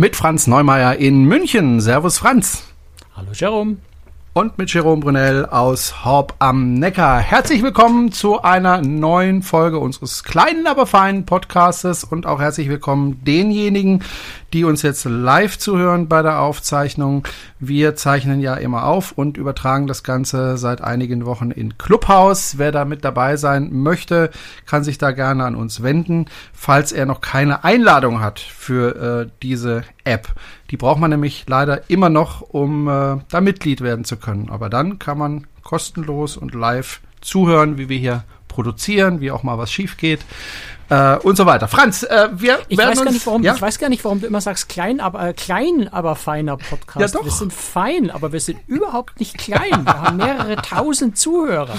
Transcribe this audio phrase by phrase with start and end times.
[0.00, 1.80] Mit Franz Neumeier in München.
[1.80, 2.62] Servus Franz.
[3.16, 3.78] Hallo Jerome
[4.38, 7.18] und mit Jerome Brunel aus Horb am Neckar.
[7.18, 13.24] Herzlich willkommen zu einer neuen Folge unseres kleinen, aber feinen Podcastes und auch herzlich willkommen
[13.24, 14.04] denjenigen,
[14.52, 17.26] die uns jetzt live zuhören bei der Aufzeichnung.
[17.58, 22.58] Wir zeichnen ja immer auf und übertragen das Ganze seit einigen Wochen in Clubhouse.
[22.58, 24.30] Wer da mit dabei sein möchte,
[24.66, 29.30] kann sich da gerne an uns wenden, falls er noch keine Einladung hat für äh,
[29.42, 30.28] diese App.
[30.70, 34.50] Die braucht man nämlich leider immer noch, um äh, da Mitglied werden zu können.
[34.50, 39.58] Aber dann kann man kostenlos und live zuhören, wie wir hier produzieren, wie auch mal
[39.58, 40.20] was schief geht
[40.88, 41.68] äh, und so weiter.
[41.68, 43.54] Franz, äh, wir ich werden weiß, uns, gar nicht, warum, ja?
[43.54, 47.14] ich weiß gar nicht, warum du immer sagst, klein, aber, äh, klein, aber feiner Podcast.
[47.14, 47.24] Ja, doch.
[47.24, 49.84] Wir sind fein, aber wir sind überhaupt nicht klein.
[49.84, 51.76] Wir haben mehrere tausend Zuhörer.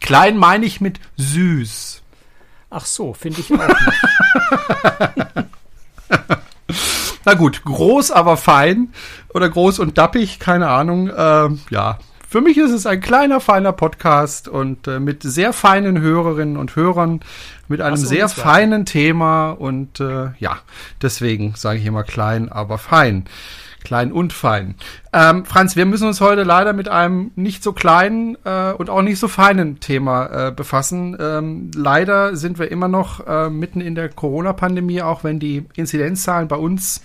[0.00, 2.02] Klein meine ich mit süß.
[2.70, 3.78] Ach so, finde ich auch nicht.
[7.28, 8.88] Na gut, groß, aber fein
[9.34, 11.08] oder groß und dappig, keine Ahnung.
[11.08, 16.00] Äh, ja, für mich ist es ein kleiner, feiner Podcast und äh, mit sehr feinen
[16.00, 17.20] Hörerinnen und Hörern,
[17.68, 20.60] mit einem so, sehr feinen Thema und äh, ja,
[21.02, 23.26] deswegen sage ich immer klein, aber fein.
[23.84, 24.74] Klein und fein.
[25.12, 29.02] Ähm, Franz, wir müssen uns heute leider mit einem nicht so kleinen äh, und auch
[29.02, 31.16] nicht so feinen Thema äh, befassen.
[31.20, 36.48] Ähm, leider sind wir immer noch äh, mitten in der Corona-Pandemie, auch wenn die Inzidenzzahlen
[36.48, 37.02] bei uns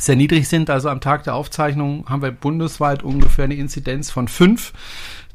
[0.00, 0.70] sehr niedrig sind.
[0.70, 4.72] Also am Tag der Aufzeichnung haben wir bundesweit ungefähr eine Inzidenz von fünf.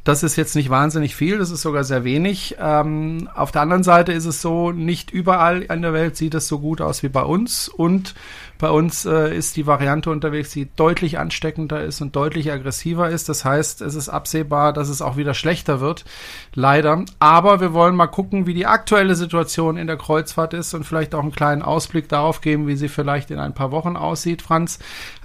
[0.03, 2.57] Das ist jetzt nicht wahnsinnig viel, das ist sogar sehr wenig.
[2.59, 6.47] Ähm, auf der anderen Seite ist es so, nicht überall in der Welt sieht es
[6.47, 7.69] so gut aus wie bei uns.
[7.69, 8.13] Und
[8.57, 13.27] bei uns äh, ist die Variante unterwegs, die deutlich ansteckender ist und deutlich aggressiver ist.
[13.27, 16.05] Das heißt, es ist absehbar, dass es auch wieder schlechter wird.
[16.53, 17.03] Leider.
[17.19, 21.13] Aber wir wollen mal gucken, wie die aktuelle Situation in der Kreuzfahrt ist und vielleicht
[21.15, 24.79] auch einen kleinen Ausblick darauf geben, wie sie vielleicht in ein paar Wochen aussieht, Franz.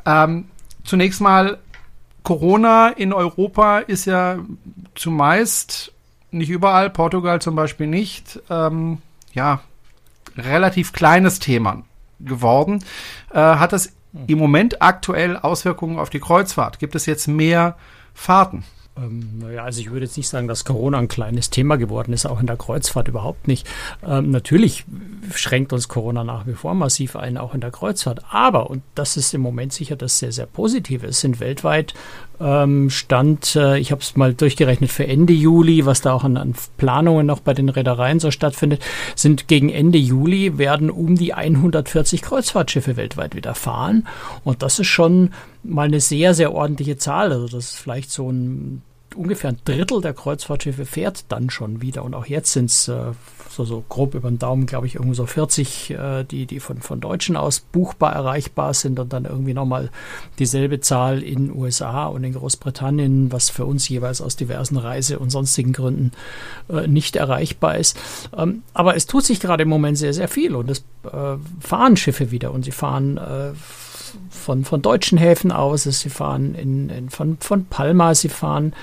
[0.05, 0.47] Ähm,
[0.83, 1.59] zunächst mal
[2.25, 4.39] Corona in Europa ist ja
[4.97, 5.93] zumeist,
[6.33, 8.99] nicht überall, Portugal zum Beispiel nicht, ähm,
[9.33, 9.61] ja,
[10.37, 11.85] relativ kleines Thema
[12.21, 12.85] geworden.
[13.33, 13.93] Äh, hat das
[14.27, 16.79] im Moment aktuell Auswirkungen auf die Kreuzfahrt?
[16.79, 17.77] Gibt es jetzt mehr
[18.15, 18.65] Fahrten?
[19.01, 22.27] Ähm, naja, also ich würde jetzt nicht sagen, dass Corona ein kleines Thema geworden ist,
[22.27, 23.67] auch in der Kreuzfahrt überhaupt nicht.
[24.07, 24.85] Ähm, natürlich
[25.35, 28.21] schränkt uns Corona nach wie vor massiv ein, auch in der Kreuzfahrt.
[28.31, 31.95] Aber, und das ist im Moment sicher das sehr, sehr Positive, es sind weltweit
[32.41, 36.37] ähm, Stand, äh, ich habe es mal durchgerechnet für Ende Juli, was da auch an,
[36.37, 38.83] an Planungen noch bei den Reedereien so stattfindet,
[39.15, 44.07] sind gegen Ende Juli werden um die 140 Kreuzfahrtschiffe weltweit wieder fahren.
[44.43, 45.31] Und das ist schon
[45.63, 47.33] mal eine sehr, sehr ordentliche Zahl.
[47.33, 48.83] Also das ist vielleicht so ein
[49.15, 52.05] ungefähr ein Drittel der Kreuzfahrtschiffe fährt dann schon wieder.
[52.05, 53.13] Und auch jetzt sind es äh,
[53.51, 56.81] so, so grob über den Daumen, glaube ich, irgendwo so 40, äh, die, die von,
[56.81, 59.91] von Deutschen aus buchbar erreichbar sind und dann irgendwie nochmal
[60.39, 65.31] dieselbe Zahl in USA und in Großbritannien, was für uns jeweils aus diversen Reise- und
[65.31, 66.13] sonstigen Gründen
[66.69, 67.99] äh, nicht erreichbar ist.
[68.37, 71.97] Ähm, aber es tut sich gerade im Moment sehr, sehr viel und es äh, fahren
[71.97, 73.53] Schiffe wieder und sie fahren äh,
[74.31, 78.75] von, von deutschen Häfen aus, sie fahren in, in, von, von Palma, sie fahren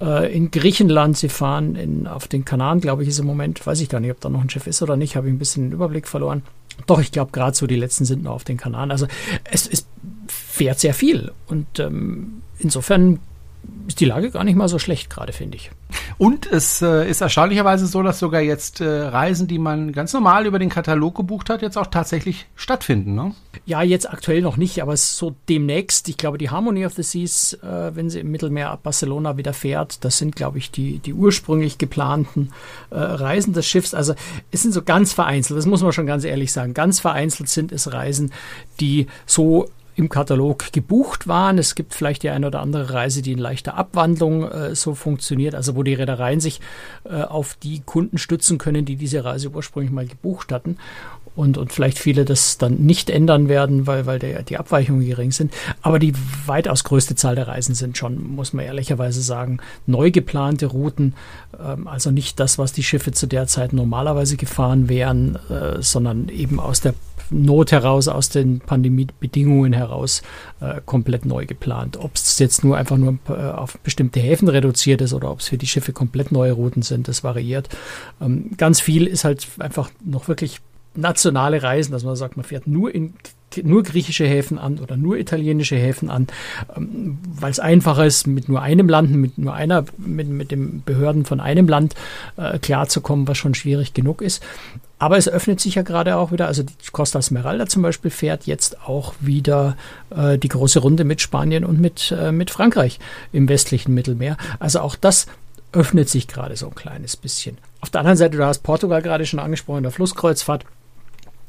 [0.00, 3.80] äh, in Griechenland, sie fahren in, auf den Kanaren, glaube ich, ist im Moment, weiß
[3.80, 5.64] ich gar nicht, ob da noch ein Schiff ist oder nicht, habe ich ein bisschen
[5.64, 6.42] den Überblick verloren.
[6.86, 8.90] Doch, ich glaube, gerade so die letzten sind noch auf den Kanaren.
[8.90, 9.06] Also
[9.44, 9.86] es, es
[10.26, 13.20] fährt sehr viel und ähm, insofern
[13.86, 15.70] ist die Lage gar nicht mal so schlecht gerade, finde ich.
[16.16, 20.46] Und es äh, ist erstaunlicherweise so, dass sogar jetzt äh, Reisen, die man ganz normal
[20.46, 23.14] über den Katalog gebucht hat, jetzt auch tatsächlich stattfinden.
[23.14, 23.34] Ne?
[23.66, 26.08] Ja, jetzt aktuell noch nicht, aber es ist so demnächst.
[26.08, 29.52] Ich glaube, die Harmony of the Seas, äh, wenn sie im Mittelmeer ab Barcelona wieder
[29.52, 32.50] fährt, das sind, glaube ich, die, die ursprünglich geplanten
[32.90, 33.94] äh, Reisen des Schiffs.
[33.94, 34.14] Also
[34.50, 36.74] es sind so ganz vereinzelt, das muss man schon ganz ehrlich sagen.
[36.74, 38.32] Ganz vereinzelt sind es Reisen,
[38.80, 41.58] die so im Katalog gebucht waren.
[41.58, 45.54] Es gibt vielleicht die eine oder andere Reise, die in leichter Abwandlung äh, so funktioniert,
[45.54, 46.60] also wo die Reedereien sich
[47.04, 50.76] äh, auf die Kunden stützen können, die diese Reise ursprünglich mal gebucht hatten
[51.36, 55.32] und, und vielleicht viele das dann nicht ändern werden, weil, weil der, die Abweichungen gering
[55.32, 55.52] sind.
[55.82, 56.14] Aber die
[56.46, 61.14] weitaus größte Zahl der Reisen sind schon, muss man ehrlicherweise sagen, neu geplante Routen.
[61.60, 66.28] Ähm, also nicht das, was die Schiffe zu der Zeit normalerweise gefahren wären, äh, sondern
[66.28, 66.94] eben aus der
[67.30, 70.22] Not heraus, aus den Pandemiebedingungen heraus
[70.60, 71.96] äh, komplett neu geplant.
[71.96, 75.48] Ob es jetzt nur einfach nur äh, auf bestimmte Häfen reduziert ist oder ob es
[75.48, 77.68] für die Schiffe komplett neue Routen sind, das variiert.
[78.20, 80.60] Ähm, ganz viel ist halt einfach noch wirklich
[80.94, 83.14] nationale Reisen, dass man sagt, man fährt nur in
[83.62, 86.26] nur griechische Häfen an oder nur italienische Häfen an,
[86.76, 90.82] ähm, weil es einfacher ist, mit nur einem Land, mit nur einer, mit, mit den
[90.84, 91.94] Behörden von einem Land
[92.36, 94.42] äh, klarzukommen, was schon schwierig genug ist.
[94.98, 98.46] Aber es öffnet sich ja gerade auch wieder, also die Costa Smeralda zum Beispiel fährt
[98.46, 99.76] jetzt auch wieder
[100.10, 103.00] äh, die große Runde mit Spanien und mit, äh, mit Frankreich
[103.32, 104.36] im westlichen Mittelmeer.
[104.60, 105.26] Also auch das
[105.72, 107.58] öffnet sich gerade so ein kleines bisschen.
[107.80, 110.64] Auf der anderen Seite, du hast Portugal gerade schon angesprochen, der Flusskreuzfahrt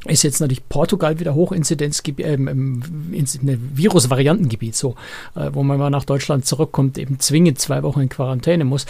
[0.06, 4.96] ist jetzt natürlich Portugal wieder Hochinzidenzgebiet, äh, ne, Virusvariantengebiet, so,
[5.36, 8.86] äh, wo man mal nach Deutschland zurückkommt, eben zwingend zwei Wochen in Quarantäne muss.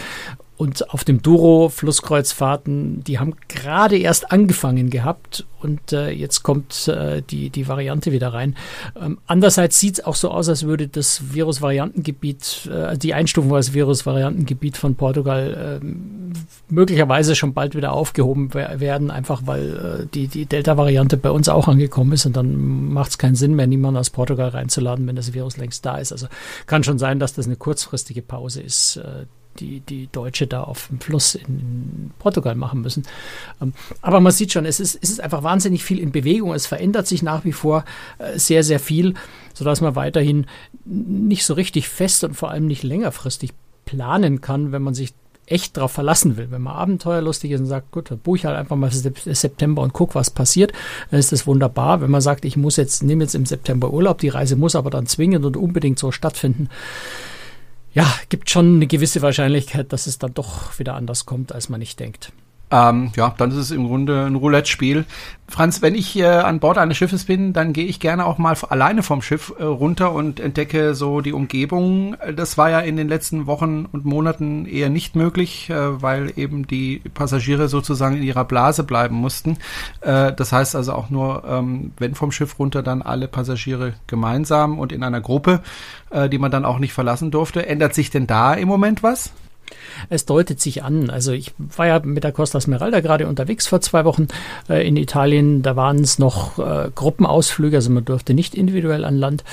[0.56, 6.88] Und auf dem Duro Flusskreuzfahrten, die haben gerade erst angefangen gehabt und äh, jetzt kommt
[6.88, 8.56] äh, die, die Variante wieder rein.
[8.98, 13.74] Ähm, andererseits sieht es auch so aus, als würde das Virusvariantengebiet, äh, die Einstufung als
[13.74, 15.86] Virusvariantengebiet von Portugal äh,
[16.68, 21.68] möglicherweise schon bald wieder aufgehoben werden, einfach weil äh, die, die Delta-Variante bei uns auch
[21.68, 25.34] angekommen ist und dann macht es keinen Sinn mehr, niemanden aus Portugal reinzuladen, wenn das
[25.34, 26.12] Virus längst da ist.
[26.12, 26.28] Also
[26.66, 29.26] kann schon sein, dass das eine kurzfristige Pause ist äh,
[29.56, 33.04] die, die Deutsche da auf dem Fluss in Portugal machen müssen.
[33.60, 33.72] Ähm,
[34.02, 36.54] aber man sieht schon, es ist, es ist einfach wahnsinnig viel in Bewegung.
[36.54, 37.84] Es verändert sich nach wie vor
[38.18, 39.14] äh, sehr, sehr viel,
[39.54, 40.46] sodass man weiterhin
[40.84, 43.52] nicht so richtig fest und vor allem nicht längerfristig
[43.84, 45.14] planen kann, wenn man sich
[45.46, 46.50] echt darauf verlassen will.
[46.50, 49.92] Wenn man abenteuerlustig ist und sagt, gut, dann buche ich halt einfach mal September und
[49.92, 50.72] guck, was passiert,
[51.10, 52.00] dann ist das wunderbar.
[52.00, 54.90] Wenn man sagt, ich muss jetzt, nehme jetzt im September Urlaub, die Reise muss aber
[54.90, 56.68] dann zwingend und unbedingt so stattfinden,
[57.96, 61.80] ja, gibt schon eine gewisse Wahrscheinlichkeit, dass es dann doch wieder anders kommt, als man
[61.80, 62.30] nicht denkt.
[62.70, 65.04] Ähm, ja, dann ist es im Grunde ein Roulette-Spiel.
[65.48, 68.56] Franz, wenn ich äh, an Bord eines Schiffes bin, dann gehe ich gerne auch mal
[68.68, 72.16] alleine vom Schiff äh, runter und entdecke so die Umgebung.
[72.34, 76.66] Das war ja in den letzten Wochen und Monaten eher nicht möglich, äh, weil eben
[76.66, 79.58] die Passagiere sozusagen in ihrer Blase bleiben mussten.
[80.00, 84.80] Äh, das heißt also auch nur, ähm, wenn vom Schiff runter, dann alle Passagiere gemeinsam
[84.80, 85.60] und in einer Gruppe,
[86.10, 87.64] äh, die man dann auch nicht verlassen durfte.
[87.64, 89.30] Ändert sich denn da im Moment was?
[90.08, 91.10] Es deutet sich an.
[91.10, 94.28] Also ich war ja mit der Costa Smeralda gerade unterwegs vor zwei Wochen
[94.68, 95.62] äh, in Italien.
[95.62, 99.44] Da waren es noch äh, Gruppenausflüge, also man durfte nicht individuell an Land.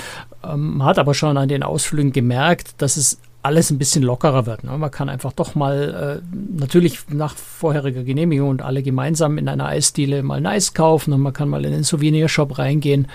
[0.44, 4.46] Ähm, man hat aber schon an den Ausflügen gemerkt, dass es alles ein bisschen lockerer
[4.46, 4.64] wird.
[4.64, 4.76] Ne?
[4.78, 9.66] Man kann einfach doch mal äh, natürlich nach vorheriger Genehmigung und alle gemeinsam in einer
[9.66, 13.06] Eisdiele mal ein Eis kaufen und man kann mal in den Souvenirshop reingehen,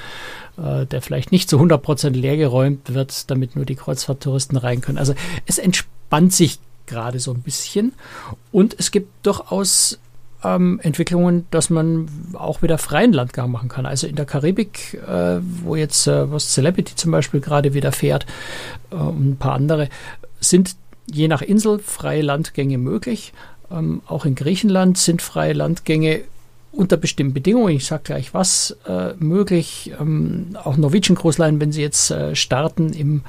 [0.58, 5.00] äh, der vielleicht nicht zu 100% leer geräumt wird, damit nur die Kreuzfahrttouristen rein können.
[5.00, 5.16] Also
[5.48, 7.94] es entspannt sich gerade so ein bisschen.
[8.52, 10.00] Und es gibt durchaus
[10.44, 13.86] ähm, Entwicklungen, dass man auch wieder freien Landgang machen kann.
[13.86, 18.26] Also in der Karibik, äh, wo jetzt äh, was Celebrity zum Beispiel gerade wieder fährt
[18.92, 19.90] äh, und ein paar andere,
[20.40, 20.76] sind
[21.12, 23.34] je nach Insel freie Landgänge möglich.
[23.72, 26.22] Ähm, auch in Griechenland sind freie Landgänge
[26.72, 29.92] unter bestimmten Bedingungen, ich sage gleich was, äh, möglich.
[30.00, 33.24] Ähm, auch Norwegian Cruise Line, wenn sie jetzt äh, starten im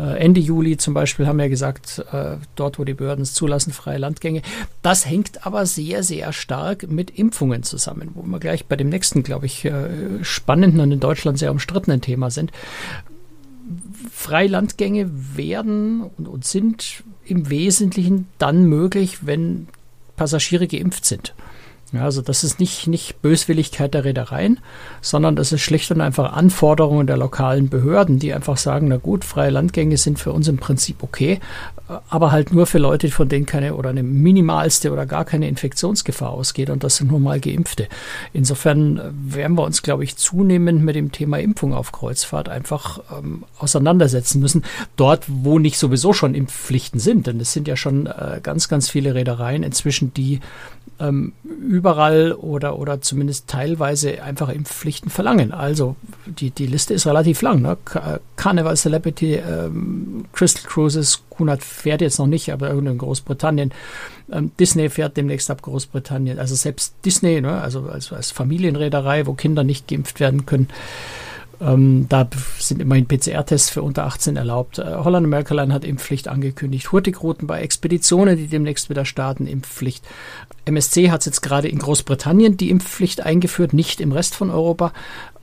[0.00, 3.98] Ende Juli zum Beispiel haben wir gesagt, äh, dort, wo die Behörden es zulassen, freie
[3.98, 4.42] Landgänge.
[4.82, 9.22] Das hängt aber sehr, sehr stark mit Impfungen zusammen, wo wir gleich bei dem nächsten,
[9.22, 12.50] glaube ich, äh, spannenden und in Deutschland sehr umstrittenen Thema sind.
[14.12, 19.68] Freilandgänge werden und sind im Wesentlichen dann möglich, wenn
[20.16, 21.34] Passagiere geimpft sind.
[21.94, 24.58] Ja, also das ist nicht, nicht Böswilligkeit der Reedereien,
[25.00, 29.24] sondern das ist schlicht und einfach Anforderungen der lokalen Behörden, die einfach sagen, na gut,
[29.24, 31.38] freie Landgänge sind für uns im Prinzip okay,
[32.08, 36.30] aber halt nur für Leute, von denen keine oder eine minimalste oder gar keine Infektionsgefahr
[36.30, 37.86] ausgeht und das sind nur mal Geimpfte.
[38.32, 43.44] Insofern werden wir uns, glaube ich, zunehmend mit dem Thema Impfung auf Kreuzfahrt einfach ähm,
[43.58, 44.64] auseinandersetzen müssen.
[44.96, 48.88] Dort, wo nicht sowieso schon Impfpflichten sind, denn es sind ja schon äh, ganz, ganz
[48.88, 50.40] viele Reedereien inzwischen, die
[51.00, 51.32] ähm,
[51.84, 55.52] überall oder, oder zumindest teilweise einfach Impfpflichten verlangen.
[55.52, 57.60] Also die, die Liste ist relativ lang.
[57.60, 57.76] Ne?
[58.36, 63.70] Carnival Celebrity, ähm, Crystal Cruises, Kunat fährt jetzt noch nicht, aber in Großbritannien.
[64.32, 66.38] Ähm, Disney fährt demnächst ab Großbritannien.
[66.38, 67.60] Also selbst Disney, ne?
[67.60, 70.68] also als, als Familienreederei, wo Kinder nicht geimpft werden können,
[71.60, 74.78] ähm, da sind immerhin PCR-Tests für unter 18 erlaubt.
[74.78, 76.92] Äh, Holland America Line hat Impfpflicht angekündigt.
[76.92, 80.04] Hurtigruten bei Expeditionen, die demnächst wieder starten, Impfpflicht.
[80.64, 84.92] MSC hat jetzt gerade in Großbritannien die Impfpflicht eingeführt, nicht im Rest von Europa,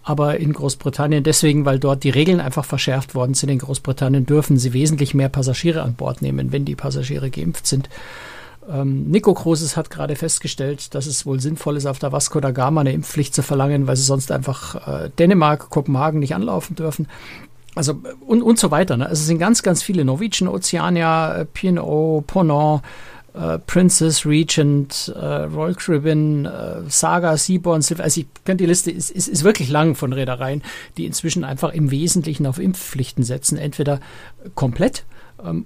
[0.04, 3.50] aber in Großbritannien deswegen, weil dort die Regeln einfach verschärft worden sind.
[3.50, 7.90] In Großbritannien dürfen sie wesentlich mehr Passagiere an Bord nehmen, wenn die Passagiere geimpft sind.
[8.70, 12.52] Ähm, Nico Cruises hat gerade festgestellt, dass es wohl sinnvoll ist, auf der Vasco da
[12.52, 17.08] Gama eine Impfpflicht zu verlangen, weil sie sonst einfach äh, Dänemark, Kopenhagen nicht anlaufen dürfen.
[17.74, 18.98] Also und, und so weiter.
[18.98, 19.06] Ne?
[19.08, 22.82] Also es sind ganz, ganz viele Norwegian, Oceania, P&O, Ponant,
[23.34, 28.04] äh, Princess, Regent, äh, Royal Caribbean, äh, Saga, Seaborn, Silver.
[28.04, 30.64] Also ich könnte die Liste ist, ist, ist wirklich lang von Reedereien,
[30.98, 34.02] die inzwischen einfach im Wesentlichen auf Impfpflichten setzen, entweder
[34.56, 35.12] komplett ähm,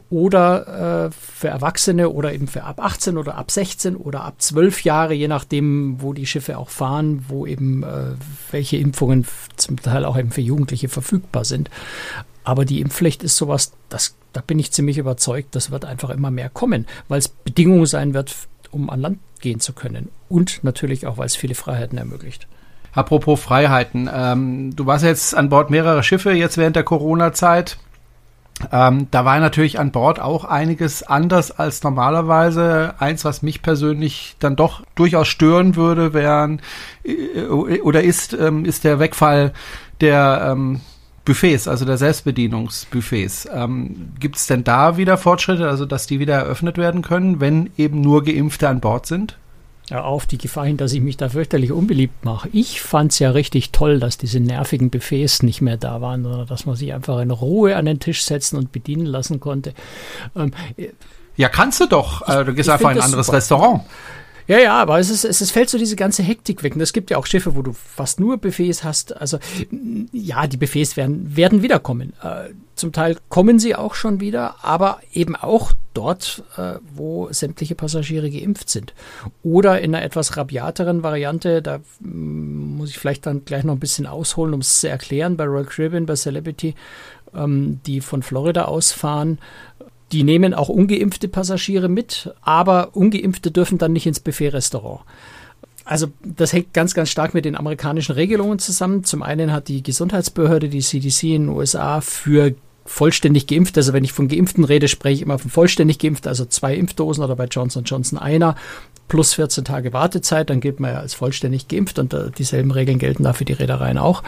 [0.10, 4.84] oder äh, für Erwachsene oder eben für ab 18 oder ab 16 oder ab 12
[4.84, 8.13] Jahre, je nachdem, wo die Schiffe auch fahren, wo eben äh,
[8.51, 11.70] welche Impfungen zum Teil auch eben für Jugendliche verfügbar sind.
[12.44, 16.32] Aber die Impfpflicht ist sowas, das, da bin ich ziemlich überzeugt, das wird einfach immer
[16.32, 18.36] mehr kommen, weil es Bedingung sein wird,
[18.72, 20.10] um an Land gehen zu können.
[20.29, 22.48] Und natürlich auch, weil es viele Freiheiten ermöglicht.
[22.94, 27.77] Apropos Freiheiten, ähm, du warst jetzt an Bord mehrerer Schiffe jetzt während der Corona-Zeit.
[28.72, 32.96] Ähm, da war natürlich an Bord auch einiges anders als normalerweise.
[33.00, 36.62] Eins, was mich persönlich dann doch durchaus stören würde, wären
[37.04, 39.54] äh, oder ist, ähm, ist der Wegfall
[40.00, 40.80] der ähm,
[41.26, 43.50] Buffets, also der Selbstbedienungsbuffets.
[43.52, 47.72] Ähm, Gibt es denn da wieder Fortschritte, also dass die wieder eröffnet werden können, wenn
[47.78, 49.38] eben nur Geimpfte an Bord sind?
[49.92, 52.50] Auf die Gefahr hin, dass ich mich da fürchterlich unbeliebt mache.
[52.51, 56.48] Ich fand es ja richtig toll, dass diese nervigen Buffets nicht mehr da waren, sondern
[56.48, 59.74] dass man sich einfach in Ruhe an den Tisch setzen und bedienen lassen konnte.
[60.36, 60.54] Ähm,
[61.38, 62.27] ja, kannst du doch.
[62.27, 63.38] Äh, du gehst einfach in ein anderes super.
[63.38, 63.82] Restaurant.
[64.48, 66.75] Ja, ja, aber es, ist, es, es fällt so diese ganze Hektik weg.
[66.75, 69.16] Und es gibt ja auch Schiffe, wo du fast nur Buffets hast.
[69.16, 69.40] Also
[70.12, 72.14] ja, die Buffets werden, werden wiederkommen.
[72.22, 77.74] Äh, zum Teil kommen sie auch schon wieder, aber eben auch dort, äh, wo sämtliche
[77.74, 78.94] Passagiere geimpft sind.
[79.44, 83.80] Oder in einer etwas rabiateren Variante, da mm, muss ich vielleicht dann gleich noch ein
[83.80, 86.75] bisschen ausholen, um es zu erklären, bei Royal Caribbean, bei Celebrity,
[87.34, 89.40] ähm, die von Florida ausfahren,
[90.16, 95.02] die nehmen auch ungeimpfte Passagiere mit, aber ungeimpfte dürfen dann nicht ins Buffet-Restaurant.
[95.84, 99.04] Also das hängt ganz, ganz stark mit den amerikanischen Regelungen zusammen.
[99.04, 102.56] Zum einen hat die Gesundheitsbehörde, die CDC in den USA, für
[102.86, 106.46] vollständig geimpft, also wenn ich von Geimpften rede, spreche ich immer von vollständig geimpft, also
[106.46, 108.56] zwei Impfdosen oder bei Johnson Johnson einer
[109.10, 113.00] plus 14 Tage Wartezeit, dann gilt man ja als vollständig geimpft und äh, dieselben Regeln
[113.00, 114.24] gelten da für die Reedereien auch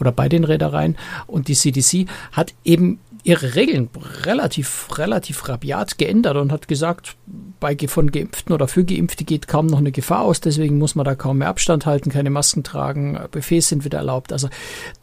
[0.00, 0.98] oder bei den Reedereien.
[1.26, 3.90] Und die CDC hat eben ihre Regeln
[4.24, 7.16] relativ, relativ rabiat geändert und hat gesagt,
[7.60, 11.04] bei von Geimpften oder für Geimpfte geht kaum noch eine Gefahr aus, deswegen muss man
[11.04, 14.32] da kaum mehr Abstand halten, keine Masken tragen, Buffets sind wieder erlaubt.
[14.32, 14.48] Also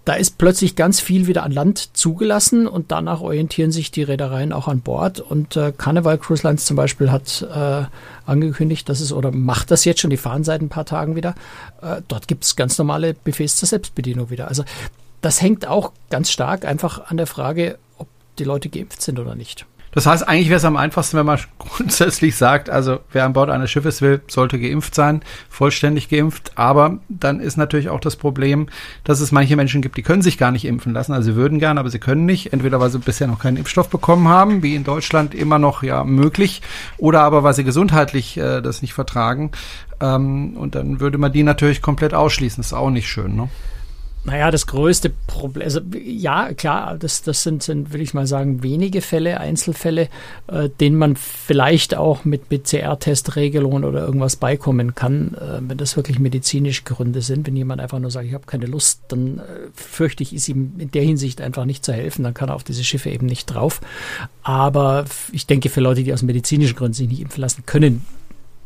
[0.06, 4.54] da ist plötzlich ganz viel wieder an Land zugelassen und danach orientieren sich die Reedereien
[4.54, 5.20] auch an Bord.
[5.20, 7.86] Und äh, Carnival Cruise Lines zum Beispiel hat äh,
[8.26, 11.36] angekündigt, dass es oder macht das jetzt schon, die fahren seit ein paar Tagen wieder.
[11.82, 14.48] Äh, dort gibt es ganz normale Buffets zur Selbstbedienung wieder.
[14.48, 14.64] Also
[15.22, 17.78] das hängt auch ganz stark einfach an der Frage,
[18.40, 19.66] die Leute geimpft sind oder nicht.
[19.98, 23.50] Das heißt, eigentlich wäre es am einfachsten, wenn man grundsätzlich sagt, also wer an Bord
[23.50, 26.52] eines Schiffes will, sollte geimpft sein, vollständig geimpft.
[26.56, 28.68] Aber dann ist natürlich auch das Problem,
[29.04, 31.14] dass es manche Menschen gibt, die können sich gar nicht impfen lassen.
[31.14, 32.54] Also sie würden gern, aber sie können nicht.
[32.54, 36.04] Entweder weil sie bisher noch keinen Impfstoff bekommen haben, wie in Deutschland immer noch ja
[36.04, 36.62] möglich,
[36.98, 39.52] oder aber weil sie gesundheitlich äh, das nicht vertragen.
[40.00, 42.62] Ähm, und dann würde man die natürlich komplett ausschließen.
[42.62, 43.50] Das ist auch nicht schön, ne?
[44.28, 48.62] Naja, das größte Problem, also ja, klar, das, das sind, sind, will ich mal sagen,
[48.62, 50.10] wenige Fälle, Einzelfälle,
[50.48, 56.20] äh, denen man vielleicht auch mit PCR-Testregelungen oder irgendwas beikommen kann, äh, wenn das wirklich
[56.20, 57.48] medizinische Gründe sind.
[57.48, 59.44] Wenn jemand einfach nur sagt, ich habe keine Lust, dann äh,
[59.74, 62.66] fürchte ich, ist ihm in der Hinsicht einfach nicht zu helfen, dann kann er auf
[62.66, 63.80] diese Schiffe eben nicht drauf.
[64.44, 68.06] Aber ich denke, für Leute, die aus medizinischen Gründen sich nicht impfen lassen können,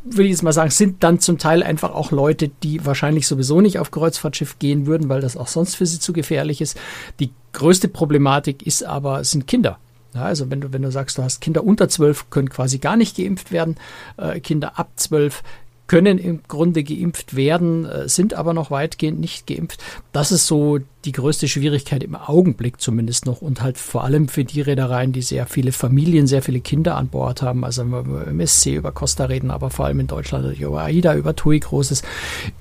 [0.04, 3.60] will ich jetzt mal sagen, sind dann zum Teil einfach auch Leute, die wahrscheinlich sowieso
[3.60, 6.78] nicht auf Kreuzfahrtschiff gehen würden, weil das auch sonst für sie zu gefährlich ist.
[7.20, 9.78] Die größte Problematik ist aber, sind Kinder.
[10.14, 12.96] Ja, also wenn du, wenn du sagst, du hast Kinder unter zwölf, können quasi gar
[12.96, 13.76] nicht geimpft werden.
[14.18, 15.42] Äh, Kinder ab zwölf
[15.86, 19.82] können im Grunde geimpft werden, äh, sind aber noch weitgehend nicht geimpft.
[20.12, 24.44] Das ist so die größte Schwierigkeit im Augenblick zumindest noch und halt vor allem für
[24.44, 27.64] die Reedereien, die sehr viele Familien, sehr viele Kinder an Bord haben.
[27.64, 31.14] Also wenn wir über MSC, über Costa reden, aber vor allem in Deutschland über AIDA,
[31.14, 32.02] über TUI Großes,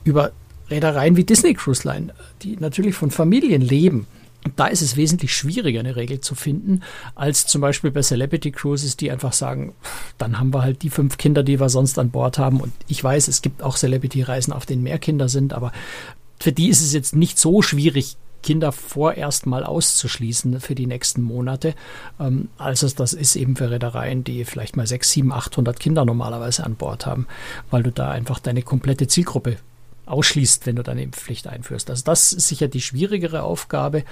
[0.04, 0.32] über
[0.70, 4.08] Reedereien wie Disney Cruise Line, die natürlich von Familien leben
[4.56, 6.82] da ist es wesentlich schwieriger, eine Regel zu finden,
[7.16, 9.74] als zum Beispiel bei Celebrity Cruises, die einfach sagen,
[10.18, 12.60] dann haben wir halt die fünf Kinder, die wir sonst an Bord haben.
[12.60, 15.72] Und ich weiß, es gibt auch Celebrity-Reisen, auf denen mehr Kinder sind, aber
[16.40, 21.22] für die ist es jetzt nicht so schwierig, Kinder vorerst mal auszuschließen für die nächsten
[21.22, 21.76] Monate.
[22.20, 26.64] Ähm, also das ist eben für Reedereien, die vielleicht mal sechs, sieben, 800 Kinder normalerweise
[26.64, 27.28] an Bord haben,
[27.70, 29.58] weil du da einfach deine komplette Zielgruppe
[30.12, 31.90] ausschließt, wenn du deine Impfpflicht einführst.
[31.90, 34.04] Also das ist sicher die schwierigere Aufgabe,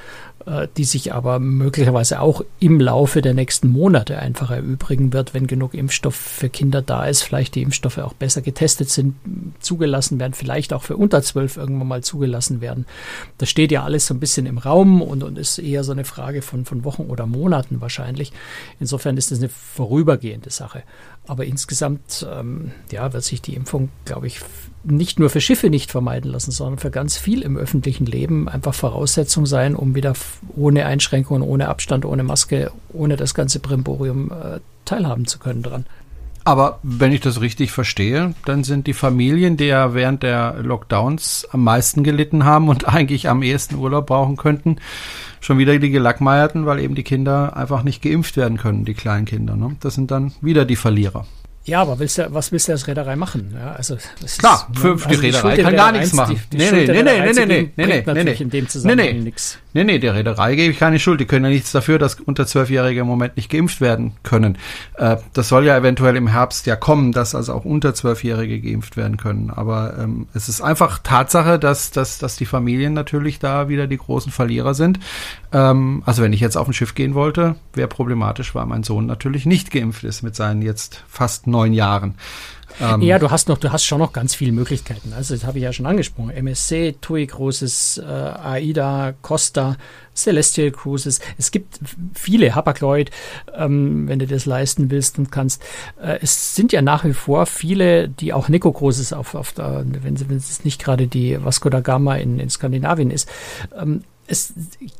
[0.46, 5.48] äh, die sich aber möglicherweise auch im Laufe der nächsten Monate einfach erübrigen wird, wenn
[5.48, 9.16] genug Impfstoff für Kinder da ist, vielleicht die Impfstoffe auch besser getestet sind,
[9.60, 12.86] zugelassen werden, vielleicht auch für unter zwölf irgendwann mal zugelassen werden.
[13.38, 16.06] Das steht ja alles so ein bisschen im Raum und, und ist eher so eine
[16.06, 18.32] Frage von, von Wochen oder Monaten wahrscheinlich.
[18.80, 20.84] Insofern ist das eine vorübergehende Sache.
[21.30, 24.40] Aber insgesamt ähm, ja, wird sich die Impfung, glaube ich,
[24.84, 28.74] nicht nur für Schiffe nicht vermeiden lassen, sondern für ganz viel im öffentlichen Leben einfach
[28.74, 30.14] Voraussetzung sein, um wieder
[30.56, 35.86] ohne Einschränkungen, ohne Abstand, ohne Maske, ohne das ganze Brimborium äh, teilhaben zu können dran.
[36.44, 41.48] Aber wenn ich das richtig verstehe, dann sind die Familien, die ja während der Lockdowns
[41.52, 44.78] am meisten gelitten haben und eigentlich am ehesten Urlaub brauchen könnten,
[45.42, 49.26] schon wieder die Gelackmeierten, weil eben die Kinder einfach nicht geimpft werden können, die kleinen
[49.26, 49.56] Kinder.
[49.56, 49.76] Ne?
[49.80, 51.26] Das sind dann wieder die Verlierer.
[51.66, 53.54] Ja, aber willst du, was willst du als Reederei machen?
[53.54, 53.96] Ja, also
[54.40, 56.42] Klar, ist, für, für also die Reederei kann gar nichts machen.
[56.52, 59.14] Die, die nee, nee, nee, nee, nee, nee, nee, nee, nee, in dem Zusammenhang nee,
[59.14, 59.20] nee.
[59.20, 59.60] nichts.
[59.69, 61.20] Nee, nee, der Reederei gebe ich keine Schuld.
[61.20, 64.58] Die können ja nichts dafür, dass unter Zwölfjährige im Moment nicht geimpft werden können.
[64.96, 68.98] Äh, das soll ja eventuell im Herbst ja kommen, dass also auch unter Zwölfjährige geimpft
[68.98, 69.52] werden können.
[69.52, 73.98] Aber ähm, es ist einfach Tatsache, dass, dass, dass die Familien natürlich da wieder die
[73.98, 75.00] großen Verlierer sind.
[75.52, 79.06] Ähm, also wenn ich jetzt auf ein Schiff gehen wollte, wäre problematisch, weil mein Sohn
[79.06, 82.16] natürlich nicht geimpft ist mit seinen jetzt fast neun Jahren.
[82.82, 85.14] Ähm, ja, du hast noch, du hast schon noch ganz viele Möglichkeiten.
[85.14, 86.32] Also das habe ich ja schon angesprochen.
[86.32, 89.78] MSC, TUI Cruises, äh, AIDA, Costa,
[90.16, 91.20] Celestial Cruises.
[91.38, 91.80] Es gibt
[92.14, 93.12] viele, Hapag-Lloyd,
[93.56, 95.62] ähm, wenn du das leisten willst und kannst.
[96.02, 99.86] Äh, es sind ja nach wie vor viele, die auch Nico Cruises auf, auf der,
[100.02, 103.30] wenn, es nicht gerade die Vasco da Gama in, in Skandinavien ist.
[103.78, 104.54] Ähm, es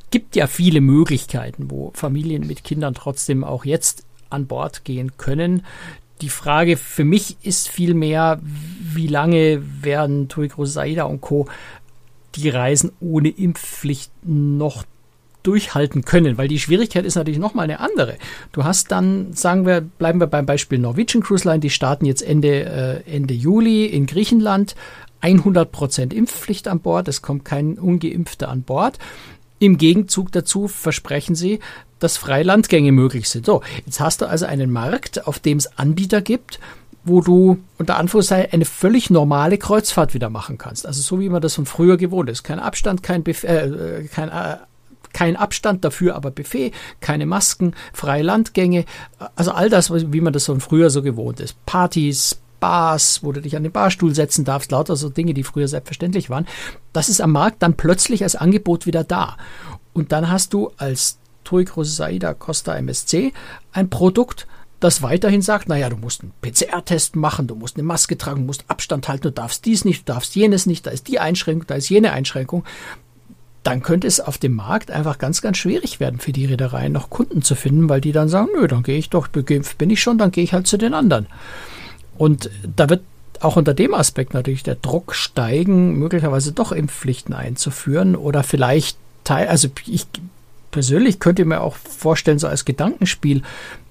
[0.10, 5.66] gibt ja viele Möglichkeiten, wo Familien mit Kindern trotzdem auch jetzt an Bord gehen können.
[6.22, 11.48] Die Frage für mich ist vielmehr, wie lange werden Tui Saida und Co.
[12.36, 14.84] die Reisen ohne Impfpflicht noch
[15.44, 18.18] durchhalten können, weil die Schwierigkeit ist natürlich nochmal eine andere.
[18.52, 22.22] Du hast dann, sagen wir, bleiben wir beim Beispiel Norwegian Cruise Line, die starten jetzt
[22.22, 24.76] Ende, äh, Ende Juli in Griechenland,
[25.22, 29.00] 100% Impfpflicht an Bord, es kommt kein Ungeimpfter an Bord.
[29.60, 31.60] Im Gegenzug dazu versprechen sie,
[32.00, 33.46] dass freie Landgänge möglich sind.
[33.46, 36.60] So, jetzt hast du also einen Markt, auf dem es Anbieter gibt,
[37.04, 40.86] wo du unter Anführungszeichen eine völlig normale Kreuzfahrt wieder machen kannst.
[40.86, 42.44] Also so wie man das von früher gewohnt ist.
[42.44, 44.58] Kein Abstand, kein, Bef äh, kein, äh,
[45.14, 46.72] kein Abstand dafür, aber Buffet,
[47.02, 48.86] keine Masken, freie Landgänge.
[49.36, 51.56] Also all das, wie man das von früher so gewohnt ist.
[51.66, 55.68] Partys, Bars, wo du dich an den Barstuhl setzen darfst, lauter so Dinge, die früher
[55.68, 56.48] selbstverständlich waren.
[56.94, 59.38] Das ist am Markt dann plötzlich als Angebot wieder da.
[59.94, 63.34] Und dann hast du als TUI Saida Costa MSC
[63.72, 64.48] ein Produkt,
[64.80, 68.46] das weiterhin sagt, naja, du musst einen PCR-Test machen, du musst eine Maske tragen, du
[68.48, 71.68] musst Abstand halten, du darfst dies nicht, du darfst jenes nicht, da ist die Einschränkung,
[71.68, 72.64] da ist jene Einschränkung,
[73.64, 77.10] dann könnte es auf dem Markt einfach ganz, ganz schwierig werden für die Reedereien noch
[77.10, 80.18] Kunden zu finden, weil die dann sagen, nö, dann gehe ich doch, bin ich schon,
[80.18, 81.28] dann gehe ich halt zu den anderen.
[82.20, 83.02] Und da wird
[83.40, 89.48] auch unter dem Aspekt natürlich der Druck steigen, möglicherweise doch Impfpflichten einzuführen oder vielleicht Teil,
[89.48, 90.06] also ich
[90.72, 93.42] persönlich könnte mir auch vorstellen, so als Gedankenspiel,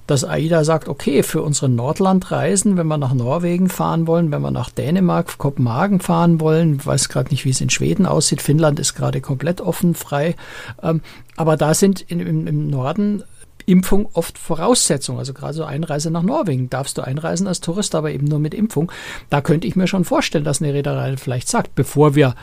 [0.07, 4.51] dass AIDA sagt, okay, für unsere Nordlandreisen, wenn wir nach Norwegen fahren wollen, wenn wir
[4.51, 8.95] nach Dänemark, Kopenhagen fahren wollen, weiß gerade nicht, wie es in Schweden aussieht, Finnland ist
[8.95, 10.37] gerade komplett offen, frei,
[10.83, 11.01] ähm,
[11.37, 13.23] aber da sind in, im, im Norden
[13.68, 15.18] Impfung oft Voraussetzung.
[15.18, 18.54] Also gerade so Einreise nach Norwegen darfst du einreisen als Tourist, aber eben nur mit
[18.54, 18.90] Impfung.
[19.28, 22.35] Da könnte ich mir schon vorstellen, dass eine Reederei vielleicht sagt, bevor wir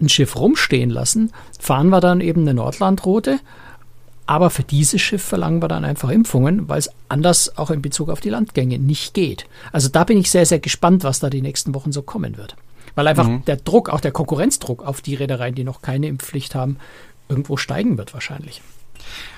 [0.00, 3.38] ein Schiff rumstehen lassen, fahren wir dann eben eine Nordlandroute.
[4.26, 8.08] Aber für dieses Schiff verlangen wir dann einfach Impfungen, weil es anders auch in Bezug
[8.08, 9.46] auf die Landgänge nicht geht.
[9.70, 12.56] Also da bin ich sehr, sehr gespannt, was da die nächsten Wochen so kommen wird.
[12.96, 13.44] Weil einfach mhm.
[13.44, 16.78] der Druck, auch der Konkurrenzdruck auf die Reedereien, die noch keine Impfpflicht haben,
[17.28, 18.62] irgendwo steigen wird wahrscheinlich.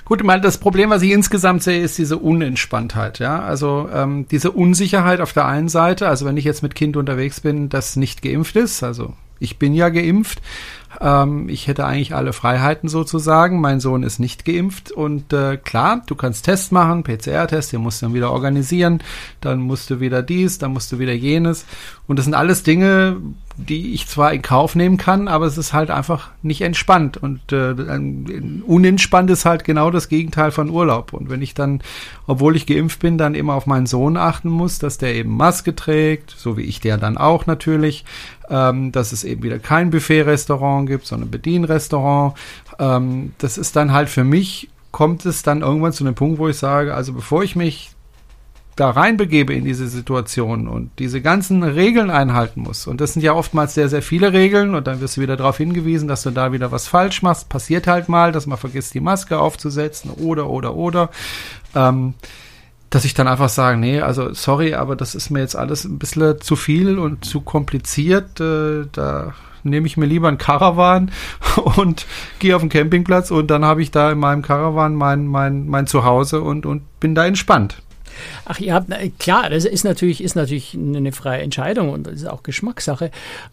[0.07, 3.41] Gut, ich meine, das Problem, was ich insgesamt sehe, ist diese Unentspanntheit, ja.
[3.41, 7.41] Also ähm, diese Unsicherheit auf der einen Seite, also wenn ich jetzt mit Kind unterwegs
[7.41, 10.41] bin, das nicht geimpft ist, also ich bin ja geimpft.
[11.01, 13.61] Ähm, ich hätte eigentlich alle Freiheiten sozusagen.
[13.61, 18.01] Mein Sohn ist nicht geimpft und äh, klar, du kannst Test machen, PCR-Test, den musst
[18.01, 19.03] du dann wieder organisieren,
[19.41, 21.67] dann musst du wieder dies, dann musst du wieder jenes.
[22.07, 23.17] Und das sind alles Dinge,
[23.59, 27.17] die ich zwar in Kauf nehmen kann, aber es ist halt einfach nicht entspannt.
[27.17, 27.75] Und äh,
[28.67, 31.13] unentspannt ist halt genau das Gegenteil von Urlaub.
[31.13, 31.81] Und wenn ich dann,
[32.27, 35.75] obwohl ich geimpft bin, dann immer auf meinen Sohn achten muss, dass der eben Maske
[35.75, 38.05] trägt, so wie ich der dann auch natürlich,
[38.51, 42.35] ähm, dass es eben wieder kein Buffet-Restaurant gibt, sondern Bedienrestaurant.
[42.79, 46.49] Ähm, das ist dann halt für mich, kommt es dann irgendwann zu einem Punkt, wo
[46.49, 47.91] ich sage, also bevor ich mich
[48.77, 52.87] da reinbegebe in diese Situation und diese ganzen Regeln einhalten muss.
[52.87, 55.57] Und das sind ja oftmals sehr, sehr viele Regeln und dann wirst du wieder darauf
[55.57, 57.49] hingewiesen, dass du da wieder was falsch machst.
[57.49, 61.09] Passiert halt mal, dass man vergisst, die Maske aufzusetzen oder, oder, oder.
[61.75, 62.13] Ähm,
[62.91, 65.99] dass ich dann einfach sage, nee, also sorry, aber das ist mir jetzt alles ein
[65.99, 68.41] bisschen zu viel und zu kompliziert.
[68.41, 71.11] Äh, da nehme ich mir lieber einen Caravan
[71.77, 72.07] und
[72.39, 75.87] gehe auf den Campingplatz und dann habe ich da in meinem Caravan mein, mein, mein
[75.87, 77.83] Zuhause und, und bin da entspannt.
[78.45, 78.85] Ach ja,
[79.19, 83.11] klar, das ist natürlich, ist natürlich eine freie Entscheidung und das ist auch Geschmackssache.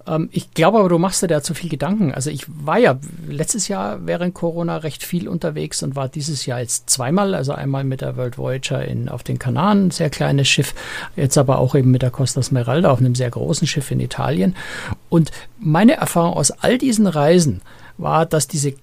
[0.07, 2.13] Ähm, ich glaube aber, du machst dir da zu viel Gedanken.
[2.13, 6.59] Also ich war ja letztes Jahr während Corona recht viel unterwegs und war dieses Jahr
[6.59, 10.73] jetzt zweimal, also einmal mit der World Voyager in, auf den Kanaren, sehr kleines Schiff,
[11.15, 14.55] jetzt aber auch eben mit der Costa Smeralda auf einem sehr großen Schiff in Italien.
[15.09, 17.61] Und meine Erfahrung aus all diesen Reisen
[17.97, 18.73] war, dass diese